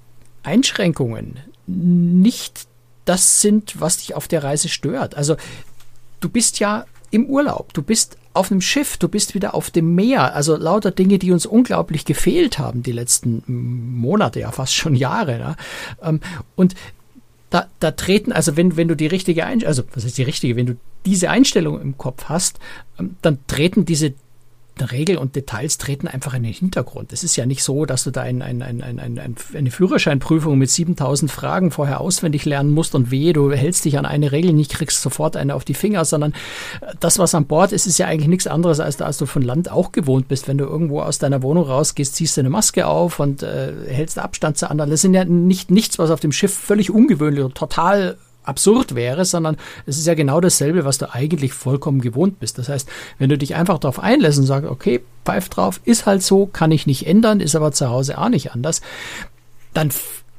[0.43, 2.67] Einschränkungen nicht
[3.05, 5.17] das sind, was dich auf der Reise stört.
[5.17, 5.37] Also
[6.21, 9.95] du bist ja im Urlaub, du bist auf einem Schiff, du bist wieder auf dem
[9.95, 10.35] Meer.
[10.35, 15.57] Also lauter Dinge, die uns unglaublich gefehlt haben die letzten Monate, ja fast schon Jahre.
[16.03, 16.21] Ne?
[16.55, 16.75] Und
[17.51, 20.55] da, da treten, also wenn, wenn du die richtige Einstellung, also was ist die richtige,
[20.55, 22.61] wenn du diese Einstellung im Kopf hast,
[22.99, 24.15] ähm, dann treten diese
[24.87, 27.13] Regeln und Details treten einfach in den Hintergrund.
[27.13, 30.71] Es ist ja nicht so, dass du da ein, ein, ein, ein, eine Führerscheinprüfung mit
[30.71, 34.73] 7000 Fragen vorher auswendig lernen musst und wehe, du hältst dich an eine Regel nicht,
[34.73, 36.33] kriegst sofort eine auf die Finger, sondern
[36.81, 39.43] äh, das, was an Bord ist, ist ja eigentlich nichts anderes, als, als du von
[39.43, 40.49] Land auch gewohnt bist.
[40.49, 44.19] Wenn du irgendwo aus deiner Wohnung rausgehst, ziehst du eine Maske auf und äh, hältst
[44.19, 44.91] Abstand zu anderen.
[44.91, 49.25] Das sind ja nicht nichts, was auf dem Schiff völlig ungewöhnlich und total absurd wäre,
[49.25, 52.59] sondern es ist ja genau dasselbe, was du eigentlich vollkommen gewohnt bist.
[52.59, 56.23] Das heißt, wenn du dich einfach darauf einlässt und sagst, okay, pfeif drauf, ist halt
[56.23, 58.81] so, kann ich nicht ändern, ist aber zu Hause auch nicht anders,
[59.75, 59.91] dann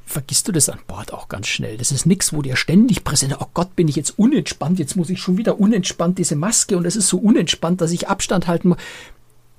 [0.04, 1.78] vergisst du das an Bord auch ganz schnell.
[1.78, 5.08] Das ist nichts, wo dir ständig präsent, oh Gott, bin ich jetzt unentspannt, jetzt muss
[5.08, 8.70] ich schon wieder unentspannt diese Maske und es ist so unentspannt, dass ich Abstand halten
[8.70, 8.78] muss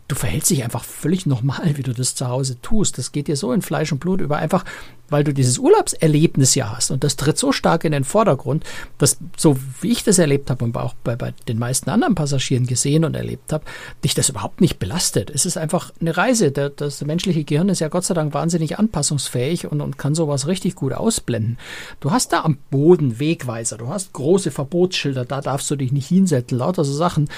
[0.08, 2.98] du verhältst dich einfach völlig normal, wie du das zu Hause tust.
[2.98, 4.66] Das geht dir so in Fleisch und Blut über, einfach
[5.14, 6.90] weil du dieses Urlaubserlebnis ja hast.
[6.90, 8.64] Und das tritt so stark in den Vordergrund,
[8.98, 12.66] dass, so wie ich das erlebt habe und auch bei, bei den meisten anderen Passagieren
[12.66, 13.64] gesehen und erlebt habe,
[14.04, 15.30] dich das überhaupt nicht belastet.
[15.30, 16.52] Es ist einfach eine Reise.
[16.52, 20.74] Das menschliche Gehirn ist ja Gott sei Dank wahnsinnig anpassungsfähig und, und kann sowas richtig
[20.74, 21.60] gut ausblenden.
[22.00, 26.08] Du hast da am Boden Wegweiser, du hast große Verbotsschilder, da darfst du dich nicht
[26.08, 27.30] hinsetzen, lauter so Sachen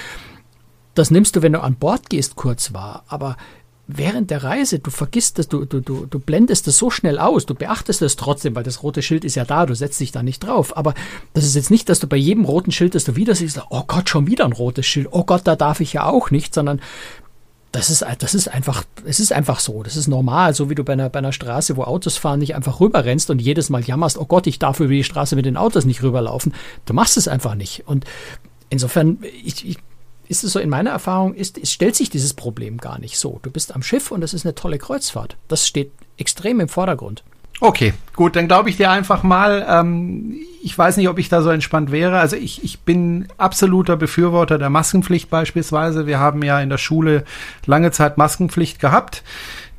[0.96, 3.04] das nimmst du, wenn du an Bord gehst, kurz wahr.
[3.06, 3.36] Aber
[3.86, 7.46] während der Reise, du vergisst das, du, du, du, du blendest das so schnell aus,
[7.46, 10.22] du beachtest es trotzdem, weil das rote Schild ist ja da, du setzt dich da
[10.22, 10.76] nicht drauf.
[10.76, 10.94] Aber
[11.34, 13.84] das ist jetzt nicht, dass du bei jedem roten Schild, das du wieder siehst, oh
[13.86, 16.80] Gott, schon wieder ein rotes Schild, oh Gott, da darf ich ja auch nicht, sondern
[17.72, 19.82] das ist, das ist einfach, es ist einfach so.
[19.82, 22.54] Das ist normal, so wie du bei einer, bei einer Straße, wo Autos fahren, nicht
[22.54, 25.58] einfach rüberrennst und jedes Mal jammerst, oh Gott, ich darf über die Straße mit den
[25.58, 26.54] Autos nicht rüberlaufen.
[26.86, 27.86] Du machst es einfach nicht.
[27.86, 28.06] Und
[28.70, 29.78] insofern, ich, ich
[30.28, 33.40] ist es so, in meiner Erfahrung, ist, es stellt sich dieses Problem gar nicht so.
[33.42, 35.36] Du bist am Schiff und es ist eine tolle Kreuzfahrt.
[35.48, 37.22] Das steht extrem im Vordergrund.
[37.60, 41.40] Okay, gut, dann glaube ich dir einfach mal, ähm, ich weiß nicht, ob ich da
[41.40, 42.18] so entspannt wäre.
[42.18, 46.06] Also ich, ich bin absoluter Befürworter der Maskenpflicht beispielsweise.
[46.06, 47.24] Wir haben ja in der Schule
[47.64, 49.22] lange Zeit Maskenpflicht gehabt.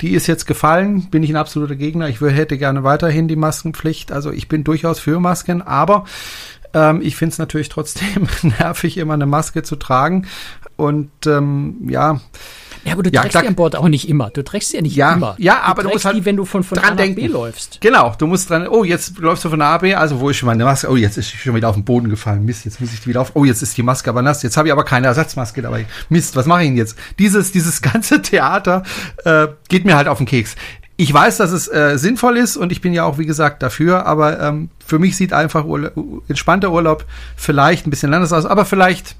[0.01, 2.07] Die ist jetzt gefallen, bin ich ein absoluter Gegner.
[2.07, 4.11] Ich hätte gerne weiterhin die Maskenpflicht.
[4.11, 6.05] Also ich bin durchaus für Masken, aber
[6.73, 8.27] ähm, ich finde es natürlich trotzdem
[8.59, 10.27] nervig, immer eine Maske zu tragen.
[10.75, 12.21] Und ähm, ja.
[12.85, 13.43] Ja, aber du ja, trägst klar.
[13.43, 14.29] die an Bord auch nicht immer.
[14.29, 15.35] Du trägst sie ja nicht ja, immer.
[15.39, 17.15] Ja, aber du, du musst halt die, wenn du von, von dran A nach denken.
[17.15, 17.81] B läufst.
[17.81, 20.37] Genau, du musst dran, oh, jetzt läufst du von A nach B, also wo ist
[20.37, 20.89] schon meine Maske?
[20.89, 22.45] Oh, jetzt ist sie schon wieder auf den Boden gefallen.
[22.45, 23.31] Mist, jetzt muss ich die wieder auf.
[23.33, 24.43] Oh, jetzt ist die Maske aber nass.
[24.43, 25.85] Jetzt habe ich aber keine Ersatzmaske dabei.
[26.09, 26.97] Mist, was mache ich denn jetzt?
[27.19, 28.83] Dieses, dieses ganze Theater
[29.25, 30.55] äh, geht mir halt auf den Keks
[30.97, 34.07] ich weiß, dass es äh, sinnvoll ist und ich bin ja auch, wie gesagt, dafür,
[34.07, 35.91] aber ähm, für mich sieht einfach Urla
[36.27, 37.05] entspannter Urlaub
[37.35, 39.15] vielleicht ein bisschen anders aus, aber vielleicht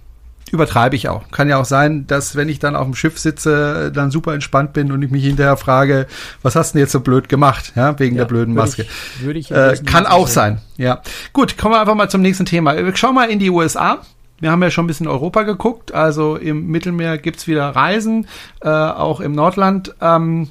[0.52, 1.30] übertreibe ich auch.
[1.30, 4.74] Kann ja auch sein, dass wenn ich dann auf dem Schiff sitze, dann super entspannt
[4.74, 6.08] bin und ich mich hinterher frage,
[6.42, 8.84] was hast du denn jetzt so blöd gemacht, ja, wegen ja, der blöden Maske.
[8.84, 11.02] Ich, würde ich äh, kann auch sein, ja.
[11.32, 12.76] Gut, kommen wir einfach mal zum nächsten Thema.
[12.96, 14.00] Schau mal in die USA.
[14.40, 18.28] Wir haben ja schon ein bisschen Europa geguckt, also im Mittelmeer gibt's wieder Reisen,
[18.62, 19.96] äh, auch im Nordland.
[20.00, 20.50] Ähm,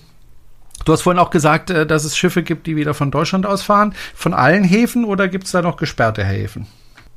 [0.87, 3.63] Du hast vorhin auch gesagt, äh, dass es Schiffe gibt, die wieder von Deutschland aus
[3.63, 3.93] fahren.
[4.15, 6.67] Von allen Häfen oder gibt es da noch gesperrte Häfen?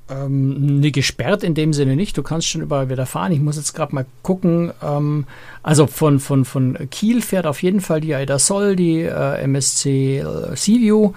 [0.09, 2.17] Ähm, nee, gesperrt in dem Sinne nicht.
[2.17, 3.31] Du kannst schon überall wieder fahren.
[3.31, 4.73] Ich muss jetzt gerade mal gucken.
[4.83, 5.25] Ähm,
[5.61, 10.17] also von, von, von Kiel fährt auf jeden Fall die Aida Sol, die äh, MSC
[10.17, 11.13] äh, Seaview.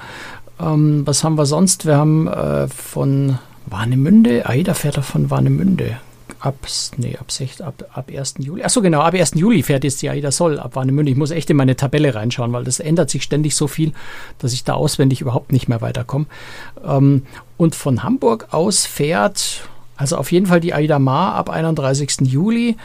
[0.60, 1.86] Ähm, was haben wir sonst?
[1.86, 5.96] Wir haben äh, von Warnemünde, Aida fährt er von Warnemünde
[6.42, 6.56] ab,
[6.96, 8.34] nee, ab, 6, ab, ab 1.
[8.38, 8.64] Juli.
[8.64, 9.34] Achso, genau, ab 1.
[9.34, 11.12] Juli fährt jetzt die AIDA Soll ab Warnemünde.
[11.12, 13.92] Ich muss echt in meine Tabelle reinschauen, weil das ändert sich ständig so viel,
[14.38, 16.26] dass ich da auswendig überhaupt nicht mehr weiterkomme.
[16.84, 17.22] Ähm,
[17.56, 22.22] und von Hamburg aus fährt, also auf jeden Fall die AIDA Mar ab 31.
[22.22, 22.76] Juli.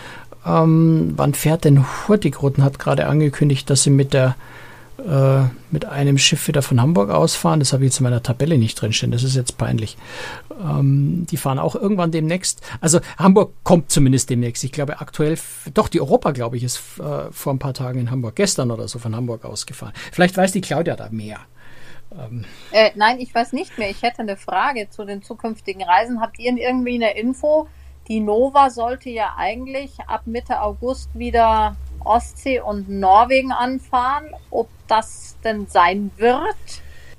[0.45, 2.63] Ähm, wann fährt denn Hurtigruten?
[2.63, 4.35] Hat gerade angekündigt, dass sie mit der
[4.99, 7.59] äh, mit einem Schiff wieder von Hamburg ausfahren.
[7.59, 9.11] Das habe ich jetzt in meiner Tabelle nicht drinstehen.
[9.11, 9.97] Das ist jetzt peinlich.
[10.61, 12.61] Ähm, die fahren auch irgendwann demnächst.
[12.81, 14.63] Also Hamburg kommt zumindest demnächst.
[14.63, 15.37] Ich glaube aktuell,
[15.73, 18.87] doch die Europa, glaube ich, ist äh, vor ein paar Tagen in Hamburg, gestern oder
[18.87, 19.93] so von Hamburg ausgefahren.
[20.11, 21.39] Vielleicht weiß die Claudia da mehr.
[22.17, 22.45] Ähm.
[22.71, 23.89] Äh, nein, ich weiß nicht mehr.
[23.89, 26.21] Ich hätte eine Frage zu den zukünftigen Reisen.
[26.21, 27.67] Habt ihr irgendwie eine Info?
[28.07, 31.75] Die Nova sollte ja eigentlich ab Mitte August wieder
[32.07, 34.25] Ostsee und Norwegen anfahren.
[34.49, 36.55] Ob das denn sein wird?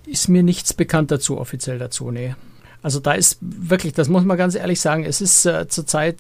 [0.06, 2.34] Ist mir nichts bekannt dazu, offiziell dazu, nee.
[2.82, 6.16] Also da ist wirklich, das muss man ganz ehrlich sagen, es ist äh, zurzeit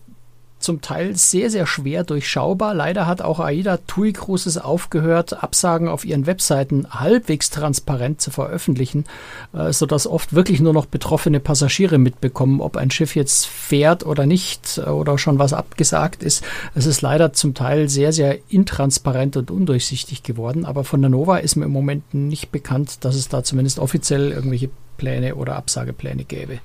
[0.58, 2.74] zum Teil sehr, sehr schwer durchschaubar.
[2.74, 9.04] Leider hat auch AIDA TUI Cruises aufgehört, Absagen auf ihren Webseiten halbwegs transparent zu veröffentlichen,
[9.52, 14.26] äh, sodass oft wirklich nur noch betroffene Passagiere mitbekommen, ob ein Schiff jetzt fährt oder
[14.26, 16.44] nicht äh, oder schon was abgesagt ist.
[16.74, 21.38] Es ist leider zum Teil sehr, sehr intransparent und undurchsichtig geworden, aber von der Nova
[21.38, 26.24] ist mir im Moment nicht bekannt, dass es da zumindest offiziell irgendwelche Pläne oder Absagepläne
[26.24, 26.58] gäbe.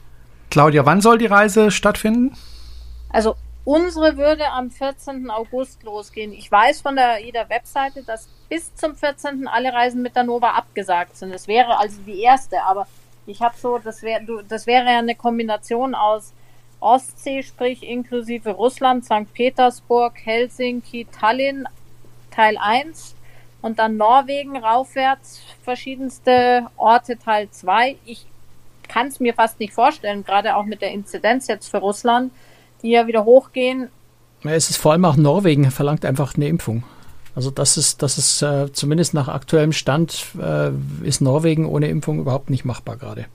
[0.49, 2.35] Claudia, wann soll die Reise stattfinden?
[3.09, 5.29] Also Unsere würde am 14.
[5.29, 6.33] August losgehen.
[6.33, 9.47] Ich weiß von der jeder Webseite, dass bis zum 14.
[9.47, 11.33] alle Reisen mit der Nova abgesagt sind.
[11.33, 12.87] Das wäre also die erste, aber
[13.25, 16.33] ich habe so, das wäre das wäre ja eine Kombination aus
[16.81, 19.33] Ostsee, sprich inklusive Russland, St.
[19.33, 21.65] Petersburg, Helsinki, Tallinn,
[22.31, 23.15] Teil 1
[23.61, 27.95] und dann Norwegen raufwärts, verschiedenste Orte Teil 2.
[28.03, 28.25] Ich
[28.89, 32.33] kann es mir fast nicht vorstellen, gerade auch mit der Inzidenz jetzt für Russland
[32.83, 33.89] ja wieder hochgehen.
[34.43, 36.83] Es ist vor allem auch Norwegen verlangt einfach eine Impfung.
[37.35, 40.69] Also das ist, das ist äh, zumindest nach aktuellem Stand äh,
[41.03, 43.25] ist Norwegen ohne Impfung überhaupt nicht machbar gerade.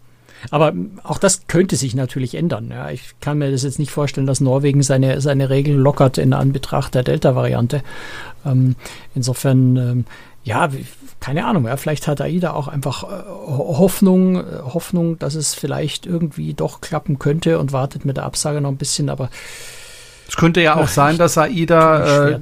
[0.50, 2.70] Aber auch das könnte sich natürlich ändern.
[2.70, 2.90] Ja.
[2.90, 6.94] Ich kann mir das jetzt nicht vorstellen, dass Norwegen seine, seine Regeln lockert in Anbetracht
[6.94, 7.82] der Delta-Variante.
[8.46, 8.76] Ähm,
[9.16, 10.04] insofern, ähm,
[10.48, 10.70] ja,
[11.20, 16.06] keine Ahnung, ja, vielleicht hat AIDA auch einfach äh, Hoffnung, äh, Hoffnung, dass es vielleicht
[16.06, 19.28] irgendwie doch klappen könnte und wartet mit der Absage noch ein bisschen, aber
[20.26, 22.38] es könnte ja auch Ach, sein, dass AIDA äh,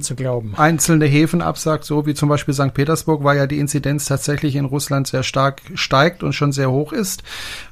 [0.57, 2.73] einzelne Häfen absagt, so wie zum Beispiel St.
[2.73, 6.91] Petersburg, weil ja die Inzidenz tatsächlich in Russland sehr stark steigt und schon sehr hoch
[6.91, 7.23] ist.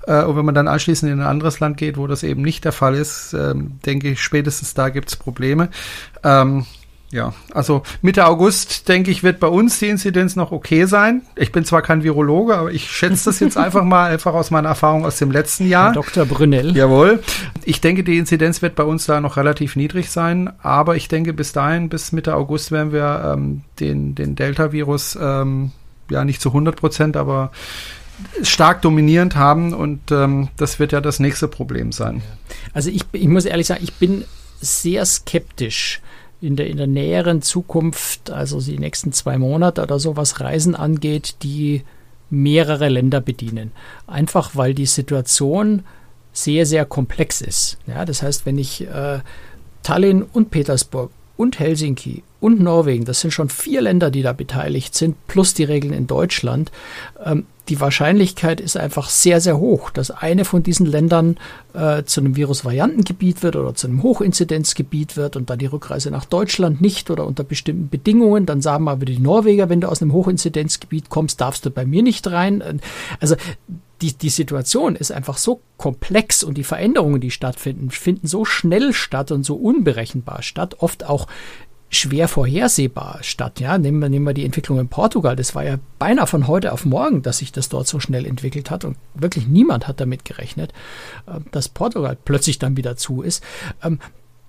[0.07, 2.63] Äh, und wenn man dann anschließend in ein anderes Land geht, wo das eben nicht
[2.63, 3.53] der Fall ist, äh,
[3.85, 5.69] denke ich, spätestens da gibt's Probleme.
[6.23, 6.65] Ähm,
[7.11, 11.21] ja, also Mitte August, denke ich, wird bei uns die Inzidenz noch okay sein.
[11.35, 14.69] Ich bin zwar kein Virologe, aber ich schätze das jetzt einfach mal, einfach aus meiner
[14.69, 15.93] Erfahrung aus dem letzten Jahr.
[15.93, 16.25] Herr Dr.
[16.25, 16.75] Brünell.
[16.75, 17.21] Jawohl.
[17.63, 21.33] Ich denke, die Inzidenz wird bei uns da noch relativ niedrig sein, aber ich denke,
[21.33, 25.71] bis dahin, bis Mitte August werden wir ähm, den, den Delta-Virus ähm,
[26.09, 27.51] ja nicht zu 100 Prozent, aber
[28.41, 32.21] stark dominierend haben und ähm, das wird ja das nächste Problem sein.
[32.73, 34.25] Also ich, ich muss ehrlich sagen, ich bin
[34.61, 36.01] sehr skeptisch,
[36.45, 40.75] in der, in der näheren Zukunft, also die nächsten zwei Monate oder so, was Reisen
[40.75, 41.84] angeht, die
[42.29, 43.71] mehrere Länder bedienen.
[44.08, 45.84] Einfach weil die Situation
[46.34, 47.77] sehr, sehr komplex ist.
[47.88, 49.19] Ja, das heißt, wenn ich äh,
[49.84, 54.95] Tallinn und Petersburg und Helsinki und Norwegen, das sind schon vier Länder, die da beteiligt
[54.95, 56.71] sind, plus die Regeln in Deutschland,
[57.23, 61.38] ähm, die Wahrscheinlichkeit ist einfach sehr, sehr hoch, dass eine von diesen Ländern
[61.73, 66.25] äh, zu einem Virusvariantengebiet wird oder zu einem Hochinzidenzgebiet wird und dann die Rückreise nach
[66.25, 68.45] Deutschland nicht oder unter bestimmten Bedingungen.
[68.45, 72.04] Dann sagen aber die Norweger, wenn du aus einem Hochinzidenzgebiet kommst, darfst du bei mir
[72.04, 72.82] nicht rein.
[73.19, 73.36] Also
[74.01, 78.93] die, die Situation ist einfach so komplex und die Veränderungen, die stattfinden, finden so schnell
[78.93, 81.28] statt und so unberechenbar statt, oft auch
[81.95, 83.60] schwer vorhersehbar statt.
[83.60, 85.36] Ja, nehmen wir, nehmen wir die Entwicklung in Portugal.
[85.36, 88.69] Das war ja beinahe von heute auf morgen, dass sich das dort so schnell entwickelt
[88.69, 90.73] hat und wirklich niemand hat damit gerechnet,
[91.27, 93.43] äh, dass Portugal plötzlich dann wieder zu ist.
[93.84, 93.99] Ähm,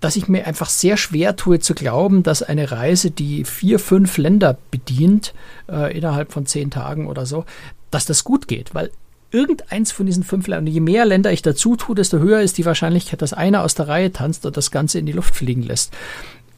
[0.01, 4.19] dass ich mir einfach sehr schwer tue zu glauben, dass eine Reise, die vier, fünf
[4.19, 5.33] Länder bedient,
[5.71, 7.47] äh, innerhalb von zehn Tagen oder so,
[7.91, 8.91] dass das gut geht, weil
[9.31, 12.65] irgendeins von diesen fünf Ländern, je mehr Länder ich dazu tue, desto höher ist die
[12.65, 15.93] Wahrscheinlichkeit, dass einer aus der Reihe tanzt und das Ganze in die Luft fliegen lässt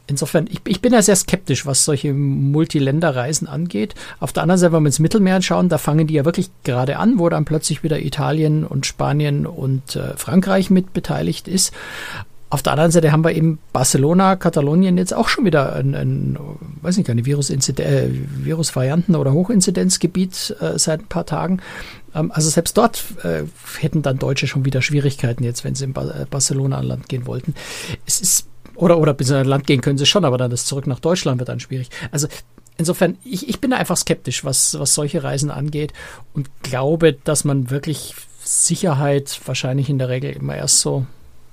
[0.09, 3.95] insofern, ich, ich bin ja sehr skeptisch, was solche Multiländerreisen angeht.
[4.19, 6.97] Auf der anderen Seite, wenn wir ins Mittelmeer schauen, da fangen die ja wirklich gerade
[6.97, 11.73] an, wo dann plötzlich wieder Italien und Spanien und äh, Frankreich mit beteiligt ist.
[12.51, 16.37] Auf der anderen Seite haben wir eben Barcelona, Katalonien jetzt auch schon wieder ein, ein
[16.81, 18.09] weiß nicht, eine Virus äh,
[18.43, 21.61] Virusvarianten- oder Hochinzidenzgebiet äh, seit ein paar Tagen.
[22.15, 23.43] Ähm, also selbst dort äh,
[23.79, 27.07] hätten dann Deutsche schon wieder Schwierigkeiten jetzt, wenn sie in ba äh, Barcelona an Land
[27.07, 27.53] gehen wollten.
[28.07, 28.47] Es ist
[28.79, 30.99] oder, oder bis in ein Land gehen können sie schon, aber dann das Zurück nach
[30.99, 31.89] Deutschland wird dann schwierig.
[32.11, 32.27] Also
[32.77, 35.93] insofern, ich, ich bin da einfach skeptisch, was, was solche Reisen angeht
[36.33, 41.05] und glaube, dass man wirklich Sicherheit wahrscheinlich in der Regel immer erst so,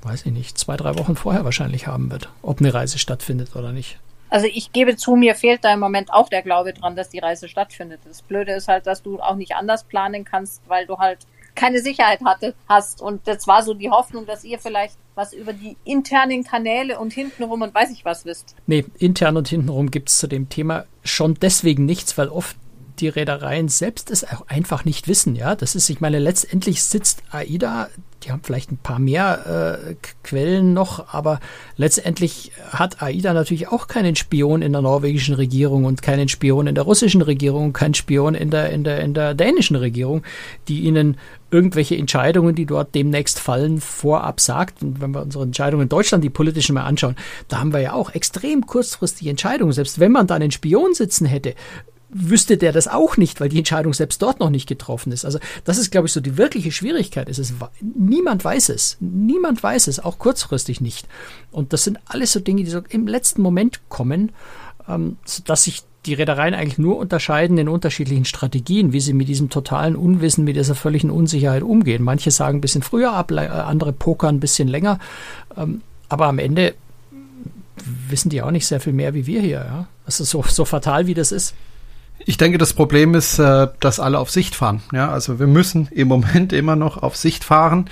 [0.02, 3.72] weiß ich nicht, zwei, drei Wochen vorher wahrscheinlich haben wird, ob eine Reise stattfindet oder
[3.72, 3.98] nicht.
[4.28, 7.20] Also ich gebe zu, mir fehlt da im Moment auch der Glaube dran, dass die
[7.20, 8.00] Reise stattfindet.
[8.04, 11.18] Das Blöde ist halt, dass du auch nicht anders planen kannst, weil du halt
[11.56, 13.00] keine Sicherheit hatte, hast.
[13.00, 17.12] Und das war so die Hoffnung, dass ihr vielleicht was über die internen Kanäle und
[17.12, 18.54] hintenrum und weiß ich was wisst.
[18.66, 22.56] Nee, intern und hintenrum gibt es zu dem Thema schon deswegen nichts, weil oft
[22.98, 25.36] die Reedereien selbst es auch einfach nicht wissen.
[25.36, 27.88] Ja, das ist, ich meine, letztendlich sitzt AIDA,
[28.22, 31.38] die haben vielleicht ein paar mehr äh, Quellen noch, aber
[31.76, 36.74] letztendlich hat AIDA natürlich auch keinen Spion in der norwegischen Regierung und keinen Spion in
[36.74, 40.22] der russischen Regierung, keinen Spion in der, in der, in der dänischen Regierung,
[40.68, 41.18] die ihnen
[41.50, 44.82] irgendwelche Entscheidungen, die dort demnächst fallen, vorab sagt.
[44.82, 47.16] Und wenn wir unsere Entscheidungen in Deutschland, die politischen mal anschauen,
[47.48, 49.72] da haben wir ja auch extrem kurzfristige Entscheidungen.
[49.72, 51.54] Selbst wenn man da einen Spion sitzen hätte,
[52.16, 55.24] wüsste der das auch nicht, weil die Entscheidung selbst dort noch nicht getroffen ist.
[55.24, 57.28] Also das ist, glaube ich, so die wirkliche Schwierigkeit.
[57.28, 58.96] Es ist, niemand weiß es.
[59.00, 61.06] Niemand weiß es, auch kurzfristig nicht.
[61.52, 64.32] Und das sind alles so Dinge, die so im letzten Moment kommen,
[64.88, 69.50] ähm, sodass sich die Reedereien eigentlich nur unterscheiden in unterschiedlichen Strategien, wie sie mit diesem
[69.50, 72.02] totalen Unwissen, mit dieser völligen Unsicherheit umgehen.
[72.02, 74.98] Manche sagen ein bisschen früher ab, äh, andere pokern ein bisschen länger.
[75.56, 76.74] Ähm, aber am Ende
[78.08, 79.58] wissen die auch nicht sehr viel mehr wie wir hier.
[79.58, 79.88] Ja?
[80.04, 81.54] Also so, so fatal wie das ist.
[82.28, 84.82] Ich denke, das Problem ist, äh, dass alle auf Sicht fahren.
[84.92, 87.88] Ja, also wir müssen im Moment immer noch auf Sicht fahren.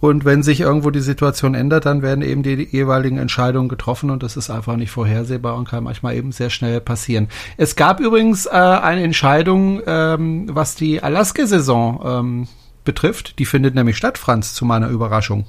[0.00, 4.22] Und wenn sich irgendwo die Situation ändert, dann werden eben die, jeweiligen Entscheidungen getroffen und
[4.22, 7.28] das ist einfach nicht vorhersehbar und kann manchmal eben sehr schnell passieren.
[7.56, 12.48] Es gab übrigens äh, eine Entscheidung, ähm, was die Alaska-Saison ähm,
[12.84, 13.38] betrifft.
[13.38, 15.46] Die findet nämlich statt, Franz, zu meiner Überraschung.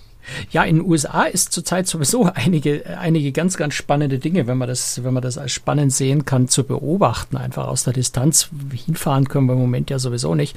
[0.51, 4.67] Ja, in den USA ist zurzeit sowieso einige, einige ganz, ganz spannende Dinge, wenn man
[4.67, 8.49] das, wenn man das als spannend sehen kann, zu beobachten, einfach aus der Distanz.
[8.85, 10.55] Hinfahren können wir im Moment ja sowieso nicht.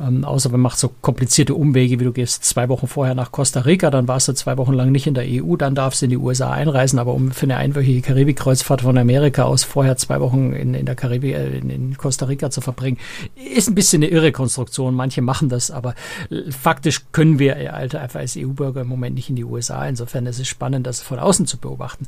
[0.00, 3.60] Ähm, außer man macht so komplizierte Umwege, wie du gehst zwei Wochen vorher nach Costa
[3.60, 6.10] Rica, dann warst du zwei Wochen lang nicht in der EU, dann darfst du in
[6.10, 10.52] die USA einreisen, aber um für eine einwöchige Karibikkreuzfahrt von Amerika aus vorher zwei Wochen
[10.52, 12.98] in, in der Karibik, äh, in, in Costa Rica zu verbringen,
[13.34, 14.94] ist ein bisschen eine irre Konstruktion.
[14.94, 15.94] Manche machen das, aber
[16.30, 19.44] äh, faktisch können wir, äh, Alter, einfach als EU-Bürger im Moment Moment nicht in die
[19.44, 19.86] USA.
[19.86, 22.06] Insofern ist es spannend, das von außen zu beobachten.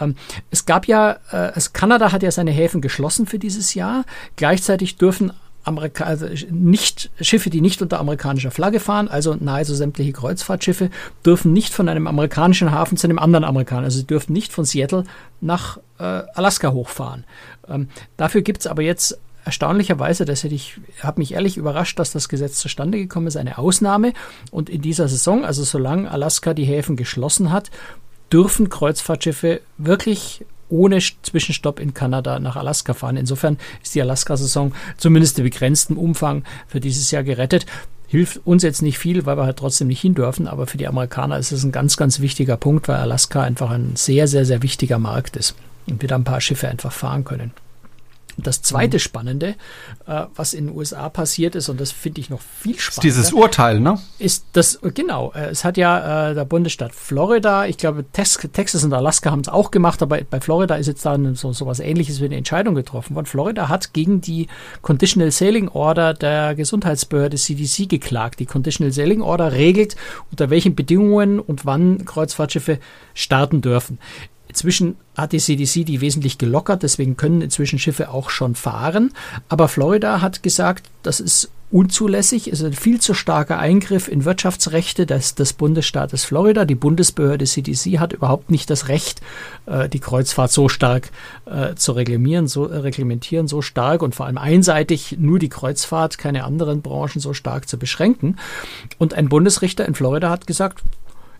[0.00, 0.16] Ähm,
[0.50, 4.04] es gab ja, äh, Kanada hat ja seine Häfen geschlossen für dieses Jahr.
[4.36, 10.12] Gleichzeitig dürfen Amerika also nicht Schiffe, die nicht unter amerikanischer Flagge fahren, also nahezu sämtliche
[10.12, 10.88] Kreuzfahrtschiffe,
[11.26, 14.64] dürfen nicht von einem amerikanischen Hafen zu einem anderen Amerikaner, also sie dürfen nicht von
[14.64, 15.04] Seattle
[15.42, 17.24] nach äh, Alaska hochfahren.
[17.68, 22.12] Ähm, dafür gibt es aber jetzt erstaunlicherweise, das hätte ich, habe mich ehrlich überrascht, dass
[22.12, 24.12] das Gesetz zustande gekommen ist, eine Ausnahme.
[24.50, 27.70] Und in dieser Saison, also solange Alaska die Häfen geschlossen hat,
[28.32, 33.16] dürfen Kreuzfahrtschiffe wirklich ohne Zwischenstopp in Kanada nach Alaska fahren.
[33.16, 37.66] Insofern ist die Alaska-Saison zumindest im begrenzten Umfang für dieses Jahr gerettet.
[38.06, 40.88] Hilft uns jetzt nicht viel, weil wir halt trotzdem nicht hin dürfen, aber für die
[40.88, 44.62] Amerikaner ist es ein ganz, ganz wichtiger Punkt, weil Alaska einfach ein sehr, sehr, sehr
[44.62, 45.54] wichtiger Markt ist
[45.86, 47.52] und wir da ein paar Schiffe einfach fahren können.
[48.36, 48.98] Das zweite.
[49.00, 49.54] Spannende,
[50.06, 53.02] äh, was in den USA passiert ist, und das finde ich noch viel spannender.
[53.02, 53.98] Dieses Urteil, ne?
[54.18, 55.32] Ist das, genau.
[55.32, 59.48] Äh, es hat ja äh, der Bundesstaat Florida, ich glaube, Texas und Alaska haben es
[59.48, 62.74] auch gemacht, aber bei Florida ist jetzt dann so, so was ähnliches wie eine Entscheidung
[62.74, 63.26] getroffen worden.
[63.26, 64.48] Florida hat gegen die
[64.82, 68.40] Conditional Sailing Order der Gesundheitsbehörde CDC geklagt.
[68.40, 69.96] Die Conditional Sailing Order regelt,
[70.30, 72.78] unter welchen Bedingungen und wann Kreuzfahrtschiffe
[73.14, 73.98] starten dürfen.
[74.50, 79.12] Inzwischen hat die CDC die wesentlich gelockert, deswegen können inzwischen Schiffe auch schon fahren.
[79.48, 85.06] Aber Florida hat gesagt, das ist unzulässig, ist ein viel zu starker Eingriff in Wirtschaftsrechte
[85.06, 86.64] des, des Bundesstaates Florida.
[86.64, 89.20] Die Bundesbehörde CDC hat überhaupt nicht das Recht,
[89.66, 91.12] äh, die Kreuzfahrt so stark
[91.46, 96.18] äh, zu reglementieren, so, äh, reglementieren, so stark und vor allem einseitig nur die Kreuzfahrt,
[96.18, 98.36] keine anderen Branchen so stark zu beschränken.
[98.98, 100.82] Und ein Bundesrichter in Florida hat gesagt,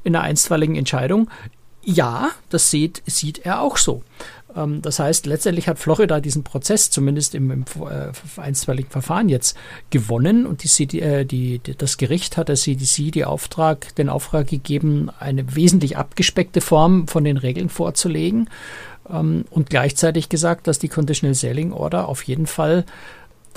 [0.04, 1.28] in einer einstweiligen Entscheidung,
[1.82, 4.02] ja, das sieht, sieht er auch so.
[4.56, 9.56] Ähm, das heißt, letztendlich hat Florida diesen Prozess zumindest im, im äh, einstweiligen Verfahren jetzt
[9.90, 14.48] gewonnen und die, CD, äh, die, das Gericht hat der CDC die Auftrag, den Auftrag
[14.48, 18.48] gegeben, eine wesentlich abgespeckte Form von den Regeln vorzulegen
[19.08, 22.84] ähm, und gleichzeitig gesagt, dass die Conditional Sailing Order auf jeden Fall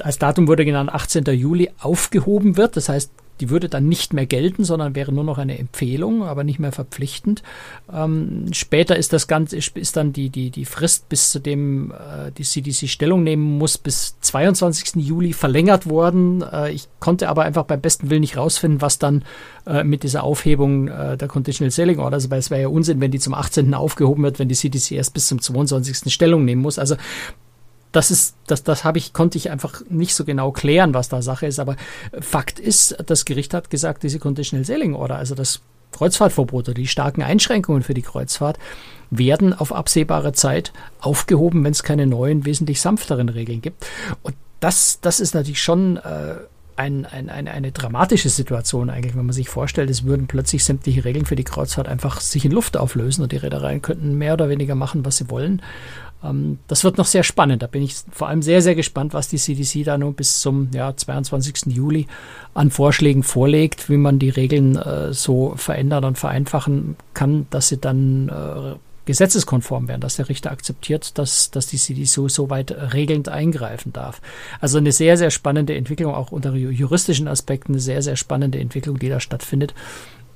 [0.02, 1.26] als Datum wurde genannt 18.
[1.26, 2.78] Juli aufgehoben wird.
[2.78, 6.44] Das heißt, die würde dann nicht mehr gelten, sondern wäre nur noch eine Empfehlung, aber
[6.44, 7.44] nicht mehr verpflichtend.
[7.92, 12.32] Ähm, später ist das Ganze, ist dann die, die, die Frist, bis zu dem äh,
[12.32, 15.04] die CDC Stellung nehmen muss, bis 22.
[15.04, 16.44] Juli verlängert worden.
[16.44, 19.24] Äh, ich konnte aber einfach beim besten Willen nicht rausfinden, was dann
[19.66, 23.02] äh, mit dieser Aufhebung äh, der Conditional Selling Order, also, weil es wäre ja Unsinn,
[23.02, 23.74] wenn die zum 18.
[23.74, 26.14] aufgehoben wird, wenn die CDC erst bis zum 22.
[26.14, 26.78] Stellung nehmen muss.
[26.78, 26.96] Also
[27.94, 31.22] das ist, das, das habe ich, konnte ich einfach nicht so genau klären, was da
[31.22, 31.60] Sache ist.
[31.60, 31.78] Aber
[32.20, 36.88] Fakt ist, das Gericht hat gesagt, diese Conditional Sailing Order, also das Kreuzfahrtverbot oder die
[36.88, 38.58] starken Einschränkungen für die Kreuzfahrt,
[39.12, 43.86] werden auf absehbare Zeit aufgehoben, wenn es keine neuen, wesentlich sanfteren Regeln gibt.
[44.24, 46.36] Und das, das ist natürlich schon äh,
[46.76, 51.06] ein, ein, ein, eine dramatische Situation eigentlich, wenn man sich vorstellt, es würden plötzlich sämtliche
[51.06, 54.50] Regeln für die Kreuzfahrt einfach sich in Luft auflösen und die Reedereien könnten mehr oder
[54.50, 55.62] weniger machen, was sie wollen.
[56.24, 57.62] Ähm, das wird noch sehr spannend.
[57.62, 60.70] Da bin ich vor allem sehr, sehr gespannt, was die CDC da nun bis zum
[60.74, 61.68] ja, 22.
[61.68, 62.08] Juli
[62.54, 67.78] an Vorschlägen vorlegt, wie man die Regeln äh, so verändern und vereinfachen kann, dass sie
[67.78, 72.72] dann äh, gesetzeskonform werden, dass der Richter akzeptiert, dass, dass die CDC so, so weit
[72.94, 74.22] regelnd eingreifen darf.
[74.62, 79.00] Also eine sehr, sehr spannende Entwicklung, auch unter juristischen Aspekten, eine sehr, sehr spannende Entwicklung,
[79.00, 79.74] die da stattfindet,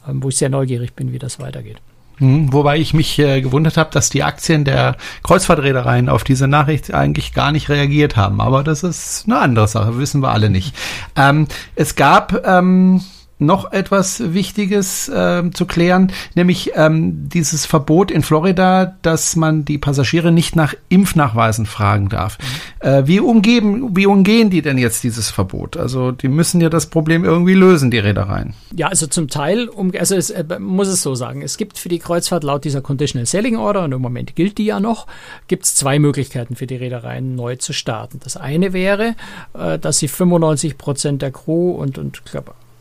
[0.07, 1.77] ähm, wo ich sehr neugierig bin, wie das weitergeht.
[2.19, 6.93] Hm, wobei ich mich äh, gewundert habe, dass die Aktien der Kreuzfahrtreedereien auf diese Nachricht
[6.93, 8.41] eigentlich gar nicht reagiert haben.
[8.41, 10.75] Aber das ist eine andere Sache, wissen wir alle nicht.
[11.15, 13.01] Ähm, es gab ähm,
[13.39, 19.77] noch etwas Wichtiges äh, zu klären, nämlich ähm, dieses Verbot in Florida, dass man die
[19.77, 22.37] Passagiere nicht nach Impfnachweisen fragen darf.
[22.39, 22.87] Mhm.
[22.87, 25.77] Äh, wie umgeben, wie umgehen die denn jetzt dieses Verbot?
[25.77, 28.53] Also die müssen ja das Problem irgendwie lösen, die Reedereien.
[28.75, 31.89] Ja, also zum Teil, um, also es äh, muss es so sagen, es gibt für
[31.89, 35.05] die Kreuzfahrt laut dieser Conditional Selling Order, und im Moment gilt die ja noch,
[35.47, 38.19] gibt es zwei Möglichkeiten für die Reedereien neu zu starten.
[38.23, 39.15] Das eine wäre,
[39.53, 42.35] äh, dass sie 95 Prozent der Crew und, und ich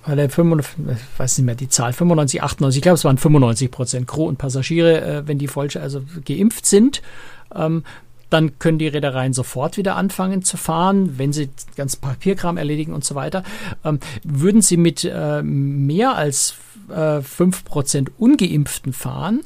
[0.07, 3.19] glaube alle 95, ich weiß nicht mehr die Zahl, 95, 98, ich glaube es waren
[3.19, 7.03] 95 Prozent Crew und Passagiere, äh, wenn die voll, also geimpft sind,
[7.55, 7.85] ähm,
[8.31, 13.05] dann können die Reedereien sofort wieder anfangen zu fahren, wenn sie ganz Papierkram erledigen und
[13.05, 13.45] so weiter.
[13.85, 16.57] Ähm, würden sie mit äh, mehr als
[16.89, 19.43] äh, 5% Ungeimpften fahren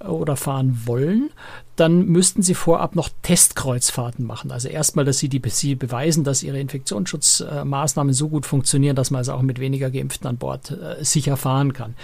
[0.00, 1.30] äh, oder fahren wollen,
[1.76, 4.50] dann müssten sie vorab noch Testkreuzfahrten machen.
[4.50, 9.18] Also erstmal, dass sie, die, sie beweisen, dass ihre Infektionsschutzmaßnahmen so gut funktionieren, dass man
[9.18, 11.94] also auch mit weniger Geimpften an Bord äh, sicher fahren kann.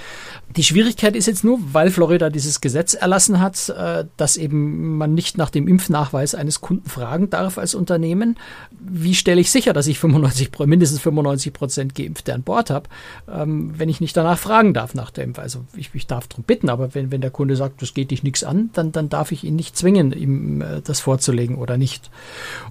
[0.57, 5.13] Die Schwierigkeit ist jetzt nur, weil Florida dieses Gesetz erlassen hat, äh, dass eben man
[5.13, 8.39] nicht nach dem Impfnachweis eines Kunden fragen darf als Unternehmen.
[8.81, 12.89] Wie stelle ich sicher, dass ich 95, mindestens 95 Prozent Geimpfte an Bord habe,
[13.31, 15.35] ähm, wenn ich nicht danach fragen darf nach dem?
[15.37, 18.23] Also ich, ich darf darum bitten, aber wenn, wenn der Kunde sagt, das geht dich
[18.23, 22.11] nichts an, dann, dann darf ich ihn nicht zwingen, ihm äh, das vorzulegen oder nicht.